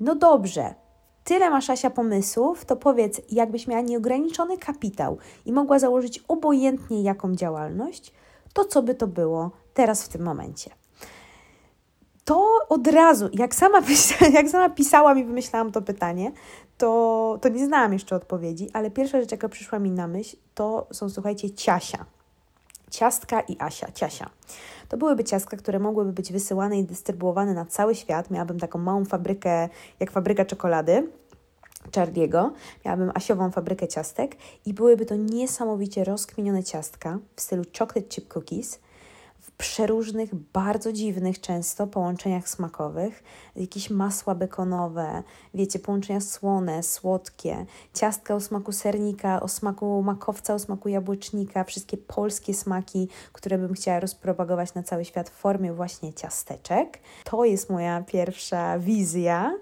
No 0.00 0.14
dobrze, 0.14 0.74
tyle 1.24 1.50
masz 1.50 1.70
Asia 1.70 1.90
pomysłów, 1.90 2.64
to 2.64 2.76
powiedz, 2.76 3.20
jakbyś 3.30 3.66
miała 3.66 3.82
nieograniczony 3.82 4.58
kapitał 4.58 5.18
i 5.46 5.52
mogła 5.52 5.78
założyć 5.78 6.24
obojętnie 6.28 7.02
jaką 7.02 7.34
działalność, 7.34 8.12
to 8.52 8.64
co 8.64 8.82
by 8.82 8.94
to 8.94 9.06
było 9.06 9.50
teraz 9.74 10.02
w 10.02 10.08
tym 10.08 10.22
momencie? 10.22 10.70
To 12.30 12.58
od 12.68 12.86
razu, 12.86 13.28
jak 13.32 13.54
sama, 13.54 13.82
jak 14.38 14.48
sama 14.48 14.68
pisałam 14.68 15.18
i 15.18 15.24
wymyślałam 15.24 15.72
to 15.72 15.82
pytanie, 15.82 16.32
to, 16.78 17.38
to 17.42 17.48
nie 17.48 17.66
znałam 17.66 17.92
jeszcze 17.92 18.16
odpowiedzi, 18.16 18.70
ale 18.72 18.90
pierwsza 18.90 19.20
rzecz, 19.20 19.32
jaka 19.32 19.48
przyszła 19.48 19.78
mi 19.78 19.90
na 19.90 20.06
myśl, 20.06 20.36
to 20.54 20.86
są, 20.92 21.10
słuchajcie, 21.10 21.50
ciasia. 21.50 22.04
Ciastka 22.90 23.40
i 23.40 23.56
Asia, 23.58 23.92
ciasia. 23.92 24.30
To 24.88 24.96
byłyby 24.96 25.24
ciastka, 25.24 25.56
które 25.56 25.78
mogłyby 25.78 26.12
być 26.12 26.32
wysyłane 26.32 26.78
i 26.78 26.84
dystrybuowane 26.84 27.54
na 27.54 27.64
cały 27.64 27.94
świat. 27.94 28.30
Miałabym 28.30 28.58
taką 28.58 28.78
małą 28.78 29.04
fabrykę, 29.04 29.68
jak 30.00 30.10
fabryka 30.10 30.44
czekolady, 30.44 31.08
Charlie'ego. 31.92 32.50
Miałabym 32.84 33.10
asiową 33.14 33.50
fabrykę 33.50 33.88
ciastek 33.88 34.36
i 34.66 34.74
byłyby 34.74 35.06
to 35.06 35.16
niesamowicie 35.16 36.04
rozkminione 36.04 36.64
ciastka 36.64 37.18
w 37.36 37.40
stylu 37.40 37.62
chocolate 37.78 38.08
chip 38.08 38.28
cookies– 38.28 38.78
przeróżnych, 39.60 40.34
bardzo 40.34 40.92
dziwnych 40.92 41.40
często 41.40 41.86
połączeniach 41.86 42.48
smakowych, 42.48 43.22
jakieś 43.56 43.90
masła 43.90 44.34
bekonowe, 44.34 45.22
wiecie, 45.54 45.78
połączenia 45.78 46.20
słone, 46.20 46.82
słodkie, 46.82 47.66
ciastka 47.94 48.34
o 48.34 48.40
smaku 48.40 48.72
sernika, 48.72 49.40
o 49.40 49.48
smaku 49.48 50.02
makowca, 50.02 50.54
o 50.54 50.58
smaku 50.58 50.88
jabłecznika, 50.88 51.64
wszystkie 51.64 51.96
polskie 51.96 52.54
smaki, 52.54 53.08
które 53.32 53.58
bym 53.58 53.74
chciała 53.74 54.00
rozpropagować 54.00 54.74
na 54.74 54.82
cały 54.82 55.04
świat 55.04 55.30
w 55.30 55.34
formie 55.34 55.72
właśnie 55.72 56.12
ciasteczek. 56.12 56.98
To 57.24 57.44
jest 57.44 57.70
moja 57.70 58.02
pierwsza 58.02 58.78
wizja 58.78 59.52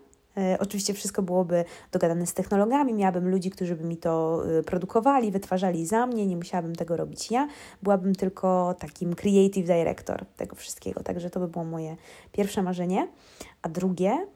oczywiście 0.59 0.95
wszystko 0.95 1.23
byłoby 1.23 1.65
dogadane 1.93 2.27
z 2.27 2.35
technologami, 2.35 2.95
miałabym 2.95 3.29
ludzi, 3.29 3.51
którzy 3.51 3.77
by 3.77 3.85
mi 3.85 3.97
to 3.97 4.43
e, 4.59 4.63
produkowali, 4.63 5.31
wytwarzali 5.31 5.87
za 5.87 6.07
mnie, 6.07 6.27
nie 6.27 6.37
musiałabym 6.37 6.77
tego 6.77 6.97
robić 6.97 7.31
ja, 7.31 7.49
byłabym 7.83 8.15
tylko 8.15 8.75
takim 8.79 9.15
creative 9.15 9.67
director 9.67 10.25
tego 10.37 10.57
wszystkiego. 10.57 11.03
Także 11.03 11.31
to 11.31 11.41
by 11.41 11.49
było 11.49 11.65
moje 11.65 11.97
pierwsze 12.33 12.63
marzenie. 12.63 13.09
A 13.63 13.69
drugie, 13.69 14.27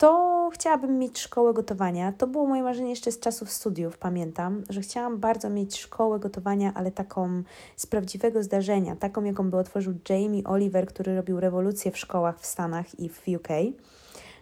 to 0.00 0.50
chciałabym 0.54 0.98
mieć 0.98 1.18
szkołę 1.18 1.54
gotowania. 1.54 2.12
To 2.12 2.26
było 2.26 2.46
moje 2.46 2.62
marzenie 2.62 2.90
jeszcze 2.90 3.12
z 3.12 3.20
czasów 3.20 3.50
studiów, 3.50 3.98
pamiętam, 3.98 4.62
że 4.70 4.80
chciałam 4.80 5.18
bardzo 5.18 5.50
mieć 5.50 5.78
szkołę 5.78 6.18
gotowania, 6.18 6.72
ale 6.74 6.90
taką 6.90 7.42
z 7.76 7.86
prawdziwego 7.86 8.42
zdarzenia, 8.42 8.96
taką 8.96 9.24
jaką 9.24 9.50
by 9.50 9.56
otworzył 9.56 9.94
Jamie 10.08 10.44
Oliver, 10.44 10.86
który 10.86 11.16
robił 11.16 11.40
rewolucję 11.40 11.90
w 11.90 11.98
szkołach 11.98 12.40
w 12.40 12.46
Stanach 12.46 13.00
i 13.00 13.08
w 13.08 13.22
UK. 13.36 13.48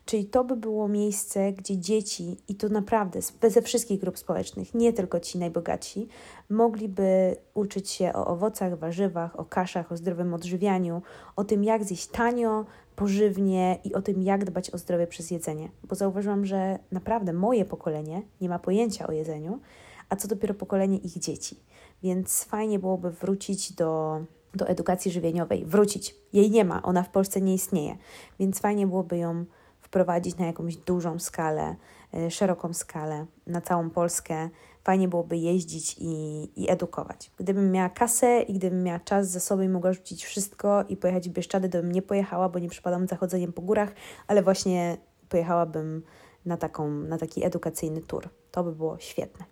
Czyli 0.08 0.24
to 0.24 0.44
by 0.44 0.56
było 0.56 0.88
miejsce, 0.88 1.52
gdzie 1.52 1.78
dzieci, 1.78 2.36
i 2.48 2.54
to 2.54 2.68
naprawdę 2.68 3.20
ze 3.48 3.62
wszystkich 3.62 4.00
grup 4.00 4.18
społecznych, 4.18 4.74
nie 4.74 4.92
tylko 4.92 5.20
ci 5.20 5.38
najbogatsi, 5.38 6.08
mogliby 6.50 7.36
uczyć 7.54 7.90
się 7.90 8.12
o 8.12 8.26
owocach, 8.26 8.78
warzywach, 8.78 9.40
o 9.40 9.44
kaszach, 9.44 9.92
o 9.92 9.96
zdrowym 9.96 10.34
odżywianiu, 10.34 11.02
o 11.36 11.44
tym, 11.44 11.64
jak 11.64 11.84
zjeść 11.84 12.06
tanio, 12.06 12.64
pożywnie 12.96 13.78
i 13.84 13.94
o 13.94 14.02
tym, 14.02 14.22
jak 14.22 14.44
dbać 14.44 14.70
o 14.70 14.78
zdrowie 14.78 15.06
przez 15.06 15.30
jedzenie. 15.30 15.68
Bo 15.84 15.94
zauważyłam, 15.94 16.46
że 16.46 16.78
naprawdę 16.92 17.32
moje 17.32 17.64
pokolenie 17.64 18.22
nie 18.40 18.48
ma 18.48 18.58
pojęcia 18.58 19.06
o 19.06 19.12
jedzeniu, 19.12 19.60
a 20.08 20.16
co 20.16 20.28
dopiero 20.28 20.54
pokolenie 20.54 20.98
ich 20.98 21.18
dzieci. 21.18 21.56
Więc 22.02 22.44
fajnie 22.44 22.78
byłoby 22.78 23.10
wrócić 23.10 23.72
do, 23.72 24.20
do 24.54 24.68
edukacji 24.68 25.10
żywieniowej. 25.10 25.64
Wrócić. 25.64 26.14
Jej 26.32 26.50
nie 26.50 26.64
ma, 26.64 26.82
ona 26.82 27.02
w 27.02 27.10
Polsce 27.10 27.40
nie 27.40 27.54
istnieje, 27.54 27.96
więc 28.38 28.58
fajnie 28.58 28.86
byłoby 28.86 29.18
ją 29.18 29.44
wprowadzić 29.88 30.36
na 30.36 30.46
jakąś 30.46 30.76
dużą 30.76 31.18
skalę, 31.18 31.76
y, 32.14 32.30
szeroką 32.30 32.74
skalę, 32.74 33.26
na 33.46 33.60
całą 33.60 33.90
Polskę. 33.90 34.48
Fajnie 34.84 35.08
byłoby 35.08 35.36
jeździć 35.36 35.96
i, 35.98 36.12
i 36.56 36.70
edukować. 36.70 37.30
Gdybym 37.36 37.72
miała 37.72 37.88
kasę 37.88 38.42
i 38.42 38.54
gdybym 38.54 38.82
miała 38.82 38.98
czas, 38.98 39.28
zasoby 39.28 39.64
i 39.64 39.68
mogła 39.68 39.92
rzucić 39.92 40.24
wszystko 40.24 40.84
i 40.88 40.96
pojechać 40.96 41.28
w 41.28 41.32
Bieszczady, 41.32 41.68
to 41.68 41.78
bym 41.78 41.92
nie 41.92 42.02
pojechała, 42.02 42.48
bo 42.48 42.58
nie 42.58 42.68
przypadam 42.68 43.06
zachodzeniem 43.06 43.52
po 43.52 43.62
górach, 43.62 43.92
ale 44.26 44.42
właśnie 44.42 44.98
pojechałabym 45.28 46.02
na, 46.44 46.56
taką, 46.56 46.90
na 46.90 47.18
taki 47.18 47.44
edukacyjny 47.44 48.00
tour. 48.00 48.28
To 48.50 48.64
by 48.64 48.72
było 48.72 48.98
świetne. 48.98 49.44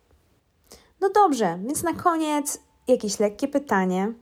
No 1.01 1.11
dobrze, 1.11 1.59
więc 1.67 1.83
na 1.83 1.93
koniec 1.93 2.61
jakieś 2.89 3.21
lekkie 3.21 3.49
pytanie, 3.49 4.13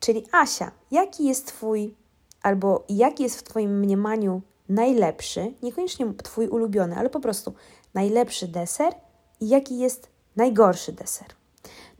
czyli 0.00 0.24
Asia, 0.32 0.70
jaki 0.90 1.24
jest 1.24 1.46
Twój 1.46 1.94
albo 2.42 2.84
jaki 2.88 3.22
jest 3.22 3.38
w 3.38 3.42
Twoim 3.42 3.78
mniemaniu 3.78 4.42
najlepszy, 4.74 5.54
niekoniecznie 5.62 6.14
Twój 6.14 6.48
ulubiony, 6.48 6.96
ale 6.96 7.10
po 7.10 7.20
prostu 7.20 7.54
najlepszy 7.94 8.48
deser 8.48 8.94
i 9.40 9.48
jaki 9.48 9.78
jest 9.78 10.08
najgorszy 10.36 10.92
deser. 10.92 11.26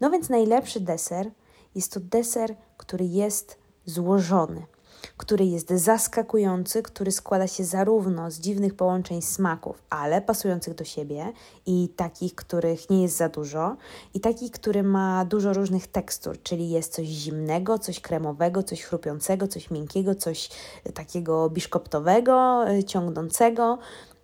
No 0.01 0.11
więc 0.11 0.29
najlepszy 0.29 0.81
deser 0.81 1.31
jest 1.75 1.93
to 1.93 2.01
deser, 2.01 2.57
który 2.77 3.05
jest 3.05 3.59
złożony 3.85 4.67
który 5.17 5.45
jest 5.45 5.71
zaskakujący, 5.71 6.83
który 6.83 7.13
składa 7.13 7.47
się 7.47 7.65
zarówno 7.65 8.31
z 8.31 8.41
dziwnych 8.41 8.75
połączeń 8.75 9.23
smaków, 9.23 9.83
ale 9.91 10.23
pasujących 10.23 10.75
do 10.75 10.85
siebie 10.85 11.33
i 11.67 11.89
takich, 11.97 12.35
których 12.35 12.91
nie 12.91 13.03
jest 13.03 13.17
za 13.17 13.29
dużo, 13.29 13.77
i 14.15 14.21
taki, 14.21 14.51
który 14.51 14.83
ma 14.83 15.25
dużo 15.25 15.53
różnych 15.53 15.87
tekstur, 15.87 16.43
czyli 16.43 16.71
jest 16.71 16.93
coś 16.93 17.07
zimnego, 17.07 17.79
coś 17.79 18.01
kremowego, 18.01 18.63
coś 18.63 18.83
chrupiącego, 18.83 19.49
coś 19.49 19.71
miękkiego, 19.71 20.15
coś 20.15 20.51
takiego 20.95 21.51
biszkoptowego, 21.51 22.65
y, 22.71 22.85
ciągnącego, 22.85 23.79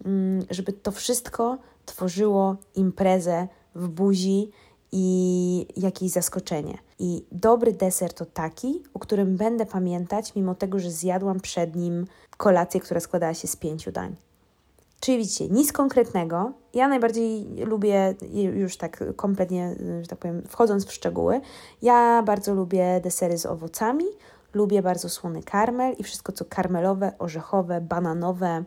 mm, 0.05 0.46
żeby 0.50 0.72
to 0.72 0.92
wszystko 0.92 1.59
tworzyło 1.87 2.57
imprezę 2.74 3.48
w 3.74 3.88
buzi 3.88 4.50
i 4.92 5.66
jakieś 5.76 6.11
zaskoczenie. 6.11 6.79
I 6.98 7.24
dobry 7.33 7.72
deser 7.72 8.14
to 8.14 8.26
taki, 8.26 8.83
o 8.94 8.98
którym 8.98 9.37
będę 9.37 9.66
pamiętać, 9.66 10.35
mimo 10.35 10.55
tego, 10.55 10.79
że 10.79 10.90
zjadłam 10.90 11.40
przed 11.40 11.76
nim 11.76 12.07
kolację, 12.37 12.81
która 12.81 13.00
składała 13.00 13.35
się 13.35 13.48
z 13.48 13.57
pięciu 13.57 13.92
dań. 13.92 14.16
Czyli 15.00 15.18
widzicie, 15.18 15.48
nic 15.48 15.72
konkretnego. 15.72 16.53
Ja 16.74 16.88
najbardziej 16.88 17.46
lubię, 17.57 18.14
już 18.33 18.76
tak 18.76 19.05
kompletnie, 19.16 19.76
że 20.00 20.07
tak 20.09 20.18
powiem, 20.18 20.42
wchodząc 20.48 20.87
w 20.87 20.92
szczegóły, 20.92 21.40
ja 21.83 22.22
bardzo 22.22 22.55
lubię 22.55 23.00
desery 23.00 23.38
z 23.38 23.46
owocami, 23.46 24.05
lubię 24.55 24.83
bardzo 24.83 25.09
słony 25.09 25.42
karmel 25.42 25.94
i 25.98 26.05
wszystko 26.05 26.33
co 26.33 26.44
karmelowe, 26.44 27.12
orzechowe, 27.18 27.81
bananowe. 27.81 28.64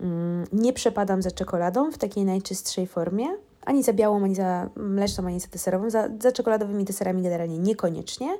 Mm, 0.00 0.44
nie 0.52 0.72
przepadam 0.72 1.22
za 1.22 1.30
czekoladą 1.30 1.92
w 1.92 1.98
takiej 1.98 2.24
najczystszej 2.24 2.86
formie, 2.86 3.26
ani 3.66 3.82
za 3.82 3.92
białą, 3.92 4.24
ani 4.24 4.34
za 4.34 4.70
mleczną, 4.76 5.26
ani 5.26 5.40
za 5.40 5.48
deserową. 5.48 5.90
Za, 5.90 6.08
za 6.20 6.32
czekoladowymi 6.32 6.84
deserami 6.84 7.22
generalnie 7.22 7.58
niekoniecznie, 7.58 8.38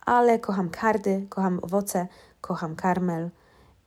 ale 0.00 0.38
kocham 0.38 0.70
kardy, 0.70 1.26
kocham 1.28 1.58
owoce, 1.62 2.06
kocham 2.40 2.76
karmel 2.76 3.30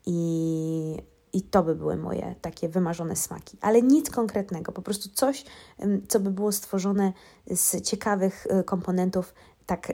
i, 0.05 0.97
i 1.33 1.41
to 1.41 1.63
by 1.63 1.75
były 1.75 1.97
moje 1.97 2.35
takie 2.41 2.69
wymarzone 2.69 3.15
smaki. 3.15 3.57
Ale 3.61 3.81
nic 3.81 4.09
konkretnego, 4.09 4.71
po 4.71 4.81
prostu 4.81 5.09
coś, 5.09 5.45
co 6.07 6.19
by 6.19 6.31
było 6.31 6.51
stworzone 6.51 7.13
z 7.47 7.81
ciekawych 7.81 8.45
y, 8.45 8.63
komponentów, 8.63 9.33
tak 9.69 9.93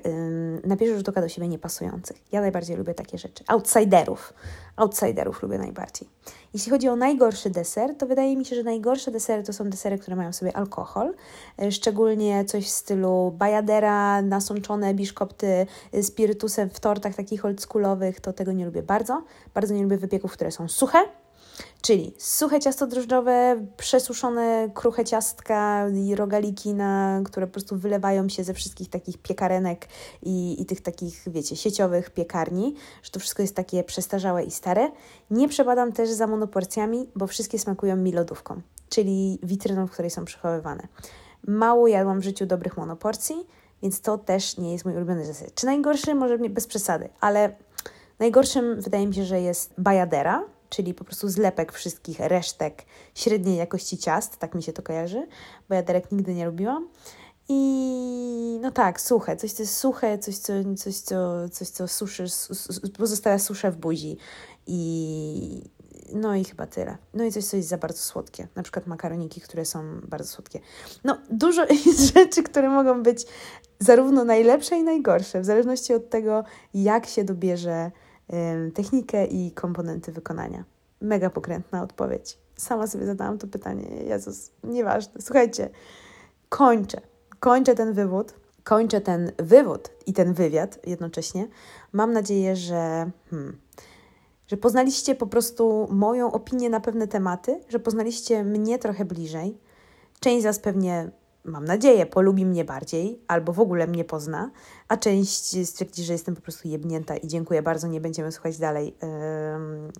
na 0.63 0.77
pierwszy 0.77 0.97
rzut 0.97 1.09
oka 1.09 1.21
do 1.21 1.29
siebie 1.29 1.47
niepasujących. 1.47 2.17
Ja 2.31 2.41
najbardziej 2.41 2.77
lubię 2.77 2.93
takie 2.93 3.17
rzeczy. 3.17 3.43
Outsiderów. 3.47 4.33
Outsiderów 4.75 5.43
lubię 5.43 5.57
najbardziej. 5.57 6.09
Jeśli 6.53 6.71
chodzi 6.71 6.89
o 6.89 6.95
najgorszy 6.95 7.49
deser, 7.49 7.95
to 7.97 8.07
wydaje 8.07 8.37
mi 8.37 8.45
się, 8.45 8.55
że 8.55 8.63
najgorsze 8.63 9.11
desery 9.11 9.43
to 9.43 9.53
są 9.53 9.69
desery, 9.69 9.97
które 9.97 10.15
mają 10.15 10.33
sobie 10.33 10.57
alkohol, 10.57 11.13
e, 11.59 11.71
szczególnie 11.71 12.45
coś 12.45 12.65
w 12.65 12.69
stylu 12.69 13.33
bajadera, 13.37 14.21
nasączone 14.21 14.93
biszkopty 14.93 15.67
e, 15.93 16.03
spirytusem 16.03 16.69
w 16.69 16.79
tortach 16.79 17.15
takich 17.15 17.45
oldschoolowych, 17.45 18.19
to 18.19 18.33
tego 18.33 18.51
nie 18.51 18.65
lubię 18.65 18.83
bardzo. 18.83 19.23
Bardzo 19.53 19.73
nie 19.73 19.83
lubię 19.83 19.97
wypieków, 19.97 20.31
które 20.31 20.51
są 20.51 20.67
suche, 20.67 20.99
Czyli 21.81 22.13
suche 22.17 22.59
ciasto 22.59 22.87
drożdżowe, 22.87 23.65
przesuszone 23.77 24.69
kruche 24.73 25.05
ciastka 25.05 25.87
i 25.89 26.15
rogaliki, 26.15 26.73
na, 26.73 27.21
które 27.25 27.47
po 27.47 27.53
prostu 27.53 27.77
wylewają 27.77 28.29
się 28.29 28.43
ze 28.43 28.53
wszystkich 28.53 28.89
takich 28.89 29.17
piekarenek 29.17 29.87
i, 30.23 30.61
i 30.61 30.65
tych 30.65 30.81
takich, 30.81 31.23
wiecie, 31.27 31.55
sieciowych 31.55 32.09
piekarni, 32.09 32.75
że 33.03 33.11
to 33.11 33.19
wszystko 33.19 33.41
jest 33.41 33.55
takie 33.55 33.83
przestarzałe 33.83 34.43
i 34.43 34.51
stare. 34.51 34.91
Nie 35.31 35.47
przepadam 35.47 35.91
też 35.91 36.09
za 36.09 36.27
monoporcjami, 36.27 37.09
bo 37.15 37.27
wszystkie 37.27 37.59
smakują 37.59 37.95
mi 37.95 38.11
lodówką, 38.11 38.61
czyli 38.89 39.39
witryną, 39.43 39.87
w 39.87 39.91
której 39.91 40.11
są 40.11 40.25
przechowywane. 40.25 40.87
Mało 41.47 41.87
jadłam 41.87 42.19
w 42.19 42.23
życiu 42.23 42.45
dobrych 42.45 42.77
monoporcji, 42.77 43.35
więc 43.81 44.01
to 44.01 44.17
też 44.17 44.57
nie 44.57 44.71
jest 44.71 44.85
mój 44.85 44.95
ulubiony 44.95 45.25
deser. 45.25 45.53
Czy 45.55 45.65
najgorszy? 45.65 46.15
Może 46.15 46.37
bez 46.37 46.67
przesady, 46.67 47.09
ale 47.19 47.55
najgorszym 48.19 48.81
wydaje 48.81 49.07
mi 49.07 49.15
się, 49.15 49.25
że 49.25 49.41
jest 49.41 49.73
bajadera, 49.77 50.54
czyli 50.75 50.93
po 50.93 51.03
prostu 51.03 51.29
zlepek 51.29 51.71
wszystkich 51.71 52.19
resztek 52.19 52.83
średniej 53.15 53.57
jakości 53.57 53.97
ciast, 53.97 54.37
tak 54.37 54.55
mi 54.55 54.63
się 54.63 54.73
to 54.73 54.81
kojarzy, 54.81 55.27
bo 55.69 55.75
ja 55.75 55.83
derek 55.83 56.11
nigdy 56.11 56.33
nie 56.33 56.45
lubiłam. 56.45 56.89
I 57.49 58.59
no 58.61 58.71
tak, 58.71 59.01
suche, 59.01 59.37
coś 59.37 59.51
co 59.51 59.63
jest 59.63 59.77
suche, 59.77 60.19
coś 60.19 60.37
co, 60.37 60.53
coś, 60.77 60.95
co, 60.95 61.49
coś, 61.49 61.67
co 61.67 61.87
suszy, 61.87 62.25
pozostawia 62.97 63.39
suszę 63.39 63.71
w 63.71 63.77
buzi. 63.77 64.17
I 64.67 65.61
no 66.13 66.35
i 66.35 66.43
chyba 66.43 66.67
tyle. 66.67 66.97
No 67.13 67.23
i 67.23 67.31
coś, 67.31 67.45
co 67.45 67.57
jest 67.57 67.69
za 67.69 67.77
bardzo 67.77 67.99
słodkie, 67.99 68.47
na 68.55 68.63
przykład 68.63 68.87
makaroniki, 68.87 69.41
które 69.41 69.65
są 69.65 70.01
bardzo 70.01 70.29
słodkie. 70.29 70.59
No, 71.03 71.17
dużo 71.29 71.65
jest 71.85 72.13
rzeczy, 72.13 72.43
które 72.43 72.69
mogą 72.69 73.03
być 73.03 73.25
zarówno 73.79 74.25
najlepsze 74.25 74.77
i 74.77 74.83
najgorsze, 74.83 75.41
w 75.41 75.45
zależności 75.45 75.93
od 75.93 76.09
tego, 76.09 76.43
jak 76.73 77.05
się 77.05 77.23
dobierze 77.23 77.91
technikę 78.73 79.25
i 79.25 79.51
komponenty 79.51 80.11
wykonania. 80.11 80.63
Mega 81.01 81.29
pokrętna 81.29 81.83
odpowiedź. 81.83 82.37
Sama 82.55 82.87
sobie 82.87 83.05
zadałam 83.05 83.37
to 83.37 83.47
pytanie. 83.47 83.87
Jezus, 84.03 84.51
nieważne. 84.63 85.21
Słuchajcie, 85.21 85.69
kończę. 86.49 87.01
Kończę 87.39 87.75
ten 87.75 87.93
wywód. 87.93 88.33
Kończę 88.63 89.01
ten 89.01 89.31
wywód 89.37 89.89
i 90.05 90.13
ten 90.13 90.33
wywiad 90.33 90.79
jednocześnie. 90.87 91.47
Mam 91.93 92.13
nadzieję, 92.13 92.55
że, 92.55 93.11
hmm, 93.29 93.57
że 94.47 94.57
poznaliście 94.57 95.15
po 95.15 95.27
prostu 95.27 95.87
moją 95.91 96.31
opinię 96.31 96.69
na 96.69 96.79
pewne 96.79 97.07
tematy, 97.07 97.61
że 97.69 97.79
poznaliście 97.79 98.43
mnie 98.43 98.79
trochę 98.79 99.05
bliżej. 99.05 99.57
Część 100.19 100.41
z 100.41 100.45
Was 100.45 100.59
pewnie 100.59 101.11
mam 101.45 101.65
nadzieję, 101.65 102.05
polubi 102.05 102.45
mnie 102.45 102.65
bardziej 102.65 103.19
albo 103.27 103.53
w 103.53 103.59
ogóle 103.59 103.87
mnie 103.87 104.03
pozna, 104.03 104.51
a 104.87 104.97
część 104.97 105.67
stwierdzi, 105.67 106.03
że 106.03 106.13
jestem 106.13 106.35
po 106.35 106.41
prostu 106.41 106.67
jebnięta 106.67 107.17
i 107.17 107.27
dziękuję 107.27 107.61
bardzo, 107.61 107.87
nie 107.87 108.01
będziemy 108.01 108.31
słuchać 108.31 108.57
dalej, 108.57 108.95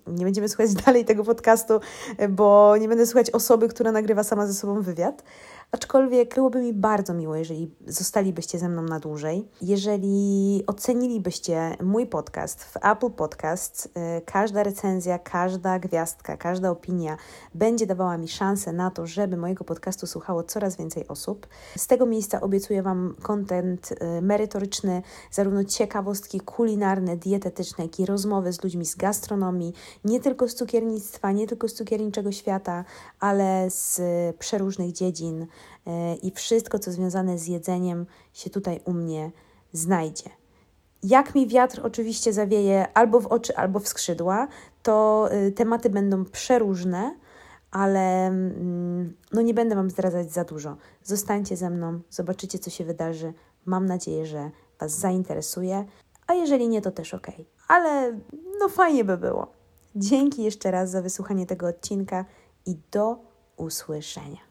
nie 0.06 0.24
będziemy 0.24 0.48
słuchać 0.56 0.74
dalej 0.74 1.04
tego 1.04 1.24
podcastu, 1.24 1.80
bo 2.28 2.76
nie 2.76 2.88
będę 2.88 3.06
słuchać 3.06 3.30
osoby, 3.30 3.68
która 3.68 3.92
nagrywa 3.92 4.24
sama 4.24 4.46
ze 4.46 4.54
sobą 4.54 4.82
wywiad. 4.82 5.22
Aczkolwiek 5.72 6.34
byłoby 6.34 6.60
mi 6.62 6.72
bardzo 6.72 7.14
miło, 7.14 7.36
jeżeli 7.36 7.74
zostalibyście 7.86 8.58
ze 8.58 8.68
mną 8.68 8.82
na 8.82 9.00
dłużej. 9.00 9.48
Jeżeli 9.62 10.64
ocenilibyście 10.66 11.76
mój 11.82 12.06
podcast 12.06 12.64
w 12.64 12.76
Apple 12.76 13.10
Podcasts, 13.10 13.84
yy, 13.84 13.92
każda 14.24 14.62
recenzja, 14.62 15.18
każda 15.18 15.78
gwiazdka, 15.78 16.36
każda 16.36 16.70
opinia 16.70 17.16
będzie 17.54 17.86
dawała 17.86 18.18
mi 18.18 18.28
szansę 18.28 18.72
na 18.72 18.90
to, 18.90 19.06
żeby 19.06 19.36
mojego 19.36 19.64
podcastu 19.64 20.06
słuchało 20.06 20.42
coraz 20.42 20.76
więcej 20.76 21.08
osób. 21.08 21.46
Z 21.76 21.86
tego 21.86 22.06
miejsca 22.06 22.40
obiecuję 22.40 22.82
Wam 22.82 23.14
kontent 23.22 23.90
yy, 23.90 24.22
merytoryczny, 24.22 25.02
zarówno 25.30 25.64
ciekawostki 25.64 26.40
kulinarne, 26.40 27.16
dietetyczne, 27.16 27.84
jak 27.84 28.00
i 28.00 28.06
rozmowy 28.06 28.52
z 28.52 28.62
ludźmi 28.62 28.86
z 28.86 28.96
gastronomii, 28.96 29.72
nie 30.04 30.20
tylko 30.20 30.48
z 30.48 30.54
cukiernictwa, 30.54 31.32
nie 31.32 31.46
tylko 31.46 31.68
z 31.68 31.74
cukierniczego 31.74 32.32
świata, 32.32 32.84
ale 33.20 33.70
z 33.70 34.00
przeróżnych 34.36 34.92
dziedzin 34.92 35.46
i 36.22 36.30
wszystko, 36.30 36.78
co 36.78 36.92
związane 36.92 37.38
z 37.38 37.46
jedzeniem, 37.46 38.06
się 38.32 38.50
tutaj 38.50 38.80
u 38.84 38.92
mnie 38.92 39.30
znajdzie. 39.72 40.30
Jak 41.02 41.34
mi 41.34 41.46
wiatr 41.46 41.80
oczywiście 41.84 42.32
zawieje 42.32 42.86
albo 42.94 43.20
w 43.20 43.26
oczy, 43.26 43.56
albo 43.56 43.78
w 43.78 43.88
skrzydła, 43.88 44.48
to 44.82 45.28
tematy 45.54 45.90
będą 45.90 46.24
przeróżne, 46.24 47.16
ale 47.70 48.30
no 49.32 49.42
nie 49.42 49.54
będę 49.54 49.74
Wam 49.74 49.90
zdradzać 49.90 50.32
za 50.32 50.44
dużo. 50.44 50.76
Zostańcie 51.02 51.56
ze 51.56 51.70
mną, 51.70 52.00
zobaczycie, 52.10 52.58
co 52.58 52.70
się 52.70 52.84
wydarzy. 52.84 53.32
Mam 53.64 53.86
nadzieję, 53.86 54.26
że 54.26 54.50
Was 54.80 54.98
zainteresuje, 54.98 55.84
a 56.26 56.34
jeżeli 56.34 56.68
nie, 56.68 56.82
to 56.82 56.90
też 56.90 57.14
ok. 57.14 57.26
Ale 57.68 58.18
no 58.60 58.68
fajnie 58.68 59.04
by 59.04 59.18
było. 59.18 59.52
Dzięki 59.96 60.42
jeszcze 60.42 60.70
raz 60.70 60.90
za 60.90 61.02
wysłuchanie 61.02 61.46
tego 61.46 61.66
odcinka 61.66 62.24
i 62.66 62.76
do 62.90 63.18
usłyszenia. 63.56 64.45